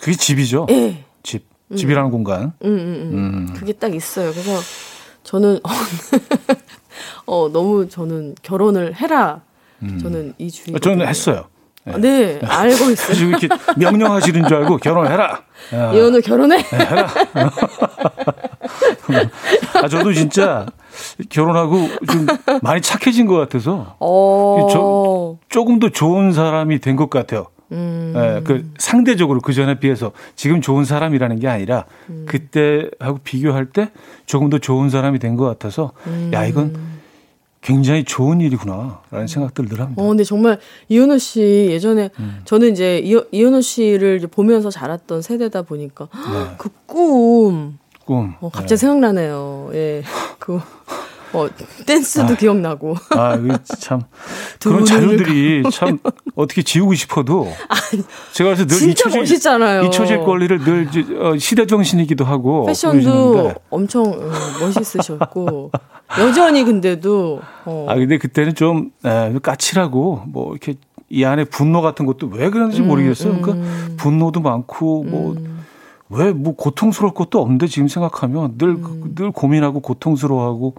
[0.00, 0.66] 그게 집이죠.
[0.68, 1.04] 네.
[1.22, 1.44] 집.
[1.70, 1.76] 음.
[1.76, 2.52] 집이라는 공간.
[2.64, 3.46] 음, 음, 음.
[3.54, 4.32] 그게 딱 있어요.
[4.32, 4.58] 그래서
[5.22, 5.60] 저는
[7.26, 9.42] 어 너무 저는 결혼을 해라.
[10.00, 10.76] 저는 이 주의.
[10.80, 11.44] 저는 했어요.
[11.84, 13.14] 네, 네 알고 있어요.
[13.14, 15.44] 지금 이렇게 명령하시는 줄 알고 결혼해라.
[15.94, 16.60] 이혼우 결혼해.
[16.60, 17.08] 네, 해라.
[19.80, 20.66] 아, 저도 진짜
[21.28, 22.26] 결혼하고 좀
[22.62, 24.68] 많이 착해진 것 같아서 어...
[24.70, 27.46] 저, 조금 더 좋은 사람이 된 것 같아요.
[27.72, 28.12] 음...
[28.14, 32.26] 네, 그 상대적으로 그 전에 비해서 지금 좋은 사람이라는 게 아니라 음...
[32.28, 33.90] 그때하고 비교할 때
[34.26, 36.30] 조금 더 좋은 사람이 된 것 같아서 음...
[36.34, 36.76] 야 이건
[37.62, 40.02] 굉장히 좋은 일이구나라는 생각들 늘 합니다.
[40.02, 42.40] 어, 근데 정말 이현우 씨 예전에 음.
[42.44, 46.54] 저는 이제 이, 이현우 씨를 보면서 자랐던 세대다 보니까 네.
[46.58, 47.78] 그 꿈.
[48.04, 48.34] 꿈.
[48.40, 48.76] 어, 갑자기 네.
[48.76, 49.70] 생각나네요.
[49.74, 50.02] 예.
[50.38, 50.60] 그
[51.32, 51.48] 어,
[51.86, 52.94] 댄스도 아, 기억나고.
[53.10, 53.38] 아,
[53.78, 54.02] 참.
[54.62, 55.98] 그런 자료들이 참
[56.34, 57.48] 어떻게 지우고 싶어도.
[57.68, 59.84] 아니, 제가 그래서 늘 잊혀질, 멋있잖아요.
[59.84, 60.88] 잊혀질 권리를 늘
[61.20, 62.66] 어, 시대 정신이기도 하고.
[62.66, 64.30] 패션도 엄청 어,
[64.60, 65.70] 멋있으셨고.
[66.18, 67.40] 여전히 근데도.
[67.64, 67.86] 어.
[67.88, 70.74] 아, 근데 그때는 좀 에, 까칠하고 뭐 이렇게
[71.08, 73.40] 이 안에 분노 같은 것도 왜 그런지 음, 모르겠어요.
[73.40, 73.94] 그러니까 음.
[73.98, 75.32] 분노도 많고 뭐.
[75.32, 75.61] 음.
[76.12, 79.14] 왜 뭐 고통스러울 것도 없는데 지금 생각하면 늘늘 음.
[79.14, 80.74] 늘 고민하고 고통스러워하고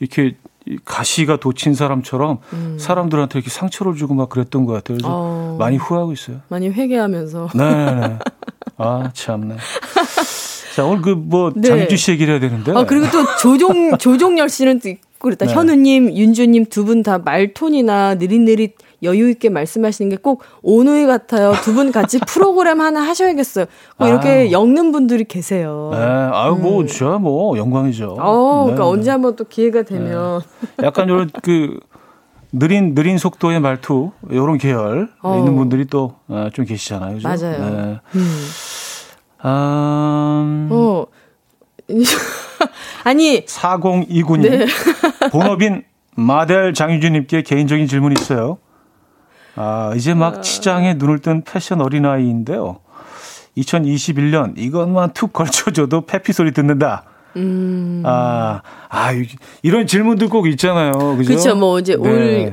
[0.00, 0.36] 이렇게
[0.84, 2.76] 가시가 돋친 사람처럼 음.
[2.78, 4.98] 사람들한테 이렇게 상처를 주고 막 그랬던 것 같아요.
[4.98, 5.56] 그래서 어.
[5.58, 6.40] 많이 후회하고 있어요.
[6.48, 7.48] 많이 회개하면서.
[7.54, 8.18] 네.
[8.76, 9.56] 아 참네.
[10.76, 11.68] 자 오늘 그뭐 네.
[11.68, 12.72] 장주 씨 얘기를 해야 되는데.
[12.72, 14.80] 아 그리고 또 조종 조종열 씨는
[15.18, 15.46] 그랬다.
[15.46, 15.52] 네.
[15.52, 21.52] 현우님, 윤주님 두 분 다 말톤이나 느릿느릿 여유 있게 말씀하시는 게 꼭 오누이 같아요.
[21.64, 23.66] 두 분 같이 프로그램 하나 하셔야겠어요.
[23.96, 24.50] 뭐 이렇게 아.
[24.50, 25.90] 엮는 분들이 계세요.
[25.92, 26.86] 네, 아유 뭐 음.
[26.86, 28.16] 진짜 뭐 영광이죠.
[28.18, 28.90] 어, 그러니까 네.
[28.90, 30.40] 언제 한번 또 기회가 되면
[30.76, 30.86] 네.
[30.86, 31.78] 약간 이런 그
[32.52, 35.38] 느린 느린 속도의 말투 이런 계열 어.
[35.38, 37.14] 있는 분들이 또좀 어, 계시잖아요.
[37.14, 37.28] 그죠?
[37.28, 37.58] 맞아요.
[37.58, 38.00] 네.
[38.16, 38.46] 음.
[39.44, 40.68] 음...
[40.72, 41.06] 어.
[43.04, 44.66] 아니 4029님 네.
[45.30, 45.84] 본업인
[46.14, 48.58] 마델 장유진님께 개인적인 질문이 있어요.
[49.56, 50.42] 아, 이제 막 아.
[50.42, 52.78] 시장에 눈을 뜬 패션 어린아이인데요.
[53.56, 57.04] 2021년 이것만 툭 걸쳐줘도 페피 소리 듣는다.
[57.36, 58.02] 음.
[58.04, 59.10] 아, 아,
[59.62, 60.92] 이런 질문들 꼭 있잖아요.
[61.16, 61.28] 그죠?
[61.28, 61.54] 그렇죠.
[61.54, 62.00] 뭐 이제 네.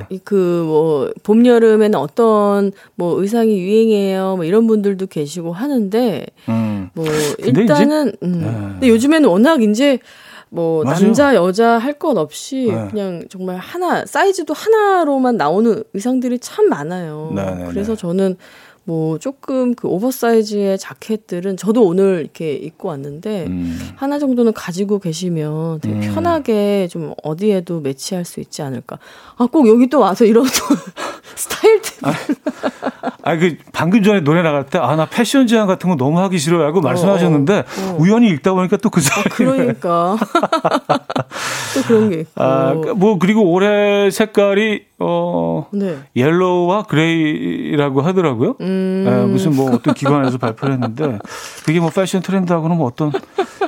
[0.09, 4.35] 올 그 뭐 봄 여름에는 어떤 뭐 의상이 유행이에요.
[4.35, 6.89] 뭐 이런 분들도 계시고 하는데 음.
[6.93, 7.05] 뭐
[7.39, 8.39] 일단은 이제, 음.
[8.41, 8.51] 네.
[8.73, 9.97] 근데 요즘에는 워낙 이제
[10.49, 10.99] 뭐 맞아요.
[10.99, 12.87] 남자 여자 할 것 없이 네.
[12.89, 17.31] 그냥 정말 하나 사이즈도 하나로만 나오는 의상들이 참 많아요.
[17.35, 17.63] 네네네.
[17.63, 18.01] 네, 그래서 네.
[18.01, 18.37] 저는
[18.83, 23.77] 뭐 조금 그 oversize의 자켓들은 저도 오늘 이렇게 입고 왔는데 음.
[23.97, 26.13] 하나 정도는 가지고 계시면 되게 음.
[26.13, 28.97] 편하게 좀 어디에도 매치할 수 있지 않을까.
[29.35, 30.45] 아, 꼭 여기 또 와서 이런
[31.37, 32.13] 스타일 아,
[33.23, 36.37] 아, 그 방금 전에 노래 나갈 때 아, 나 패션 제안 같은 거 너무 하기
[36.37, 37.97] 싫어하고 말씀하셨는데 어, 어.
[37.99, 39.23] 우연히 읽다 보니까 또 그 사람.
[39.25, 40.17] 아, 그러니까.
[41.75, 42.31] 또 그런 게 있고.
[42.43, 45.99] 아, 뭐 그리고 올해 색깔이 어, 네.
[46.15, 48.55] yellow와 gray라고 하더라고요.
[48.61, 49.03] 음.
[49.05, 51.19] 네, 무슨 뭐 어떤 기관에서 발표를 했는데
[51.63, 53.11] 그게 뭐 패션 트렌드하고는 뭐 어떤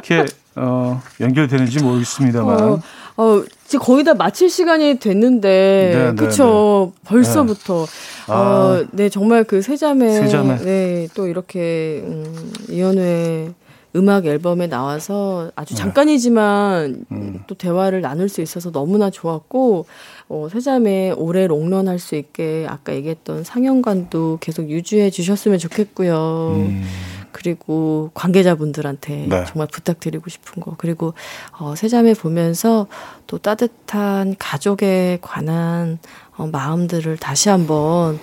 [0.01, 2.81] 게 어, 연결되는지 모르겠습니다만.
[3.19, 6.93] 어, 어, 지금 거의 다 마칠 시간이 됐는데, 네, 네 그쵸.
[6.95, 7.85] 네, 벌써부터.
[8.27, 8.33] 네.
[8.33, 10.21] 어, 네, 정말 그 세자매.
[10.21, 10.57] 세자매.
[10.59, 13.53] 네, 또 이렇게, 음, 이현우의
[13.95, 15.81] 음악 앨범에 나와서 아주 네.
[15.81, 17.43] 잠깐이지만 음.
[17.47, 19.85] 또 대화를 나눌 수 있어서 너무나 좋았고,
[20.29, 26.53] 어, 세자매 오래 롱런 할 수 있게 아까 얘기했던 상영관도 계속 유지해 주셨으면 좋겠고요.
[26.55, 26.83] 음.
[27.31, 29.45] 그리고 관계자분들한테 네.
[29.45, 30.75] 정말 부탁드리고 싶은 거.
[30.77, 31.13] 그리고
[31.57, 32.87] 어, 세자매 보면서
[33.27, 35.99] 또 따뜻한 가족에 관한
[36.37, 38.19] 어, 마음들을 다시 한번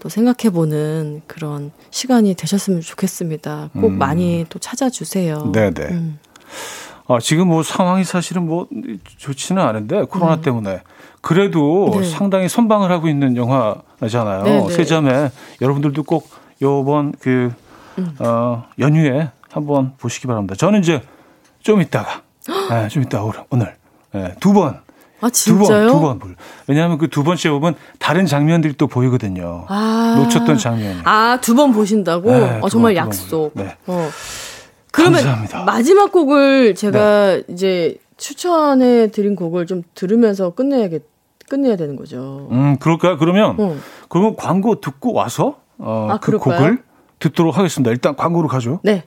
[0.00, 3.70] 또 생각해보는 그런 시간이 되셨으면 좋겠습니다.
[3.72, 3.98] 꼭 음.
[3.98, 5.52] 많이 또 찾아주세요.
[5.52, 5.82] 네네.
[5.90, 6.18] 음.
[7.08, 8.66] 아, 지금 뭐 상황이 사실은 뭐
[9.18, 10.42] 좋지는 않은데 코로나 네.
[10.42, 10.80] 때문에
[11.20, 12.04] 그래도 네.
[12.04, 14.70] 상당히 선방을 하고 있는 영화잖아요.
[14.70, 15.30] 세자매
[15.60, 16.28] 여러분들도 꼭
[16.62, 17.52] 요번 그
[17.98, 18.14] 음.
[18.18, 20.54] 어, 연휴에 한번 보시기 바랍니다.
[20.54, 21.00] 저는 이제
[21.60, 22.22] 좀 있다가
[22.70, 23.74] 네, 좀 있다 오늘
[24.12, 24.80] 네, 두 번.
[25.22, 25.88] 아, 진짜요?
[25.88, 26.36] 두 번, 두 번.
[26.66, 29.64] 왜냐하면 그 두 번째 보면 다른 장면들이 또 보이거든요.
[29.68, 30.14] 아.
[30.18, 31.00] 놓쳤던 장면이.
[31.04, 32.30] 아, 두 번 보신다고?
[32.30, 33.52] 네, 어, 정말 번, 약속.
[33.54, 33.76] 네.
[33.86, 34.08] 어.
[34.92, 35.64] 그러면 감사합니다.
[35.64, 37.42] 마지막 곡을 제가 네.
[37.48, 41.02] 이제 추천해 드린 곡을 좀 들으면서 끝내야겠,
[41.48, 42.48] 끝내야 되는 거죠.
[42.50, 43.16] 음, 그럴까요?
[43.16, 43.76] 그러면, 어.
[44.10, 46.58] 그러면 광고 듣고 와서, 어, 아, 그 그럴까요?
[46.58, 46.82] 곡을
[47.18, 47.90] 듣도록 하겠습니다.
[47.90, 48.80] 일단 광고로 가죠.
[48.82, 49.04] 네.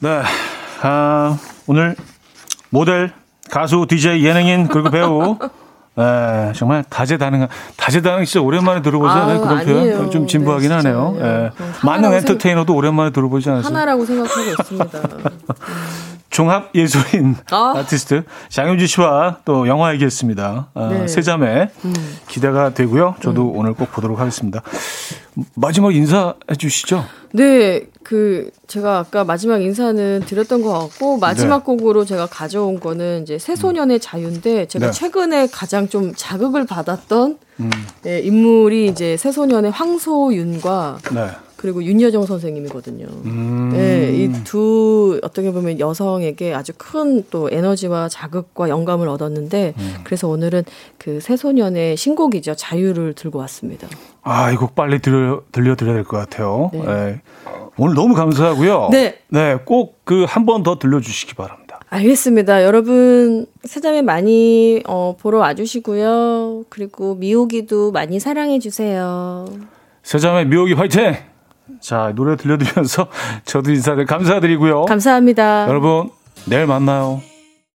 [0.00, 0.22] 네.
[0.82, 1.94] 아, 오늘
[2.70, 3.12] 모델,
[3.50, 5.38] 가수, DJ, 예능인, 그리고 배우,
[5.94, 9.40] 네, 정말 다재다능한 다재다능 진짜 오랜만에 들어보지 않아요?
[9.42, 9.96] 그런 아니에요.
[9.98, 11.16] 표현 좀 진부하긴 네, 하네요.
[11.18, 11.50] 예.
[11.84, 13.66] 많은 엔터테이너도 오랜만에 들어보지 않았어요?
[13.74, 14.88] 하나라고 생각하고 있습니다.
[16.32, 17.84] 종합 예술인 아.
[17.88, 20.70] 티스트 장윤주 씨와 또 영화 얘기했습니다.
[20.74, 21.06] 아, 네.
[21.06, 21.92] 세자매 음.
[22.26, 23.14] 기대가 되고요.
[23.20, 23.56] 저도 음.
[23.56, 24.62] 오늘 꼭 보도록 하겠습니다.
[25.54, 27.04] 마지막 인사해 주시죠.
[27.32, 31.64] 네, 그 제가 아까 마지막 인사는 드렸던 것 같고 마지막 네.
[31.64, 34.92] 곡으로 제가 가져온 거는 이제 새소년의 자유인데 제가 네.
[34.92, 37.70] 최근에 가장 좀 자극을 받았던 음.
[38.02, 41.30] 네, 인물이 이제 새소년의 황소윤과 네.
[41.62, 43.06] 그리고 윤여정 선생님이거든요.
[43.24, 43.70] 음.
[43.72, 49.94] 네, 이두 어떻게 보면 여성에게 아주 큰 또 에너지와 자극과 영감을 얻었는데 음.
[50.02, 50.64] 그래서 오늘은
[50.98, 53.86] 그 새소년의 신곡이죠 자유를 들고 왔습니다.
[54.22, 56.70] 아, 이 곡 빨리 들려 들려 드려야 될 것 같아요.
[56.72, 56.82] 네.
[56.84, 57.20] 네.
[57.78, 58.88] 오늘 너무 감사하고요.
[58.90, 59.18] 네.
[59.28, 61.78] 네, 꼭 그 한 번 더 들려주시기 바랍니다.
[61.90, 62.64] 알겠습니다.
[62.64, 66.64] 여러분, 세자매 많이 어, 보러 와주시고요.
[66.70, 69.46] 그리고 미호기도 많이 사랑해주세요.
[70.02, 71.14] 세자매 미호기 화이팅!
[71.80, 73.08] 자, 노래 들려드리면서
[73.44, 74.84] 저도 인사를 감사드리고요.
[74.86, 75.66] 감사합니다.
[75.68, 76.10] 여러분,
[76.46, 77.22] 내일 만나요.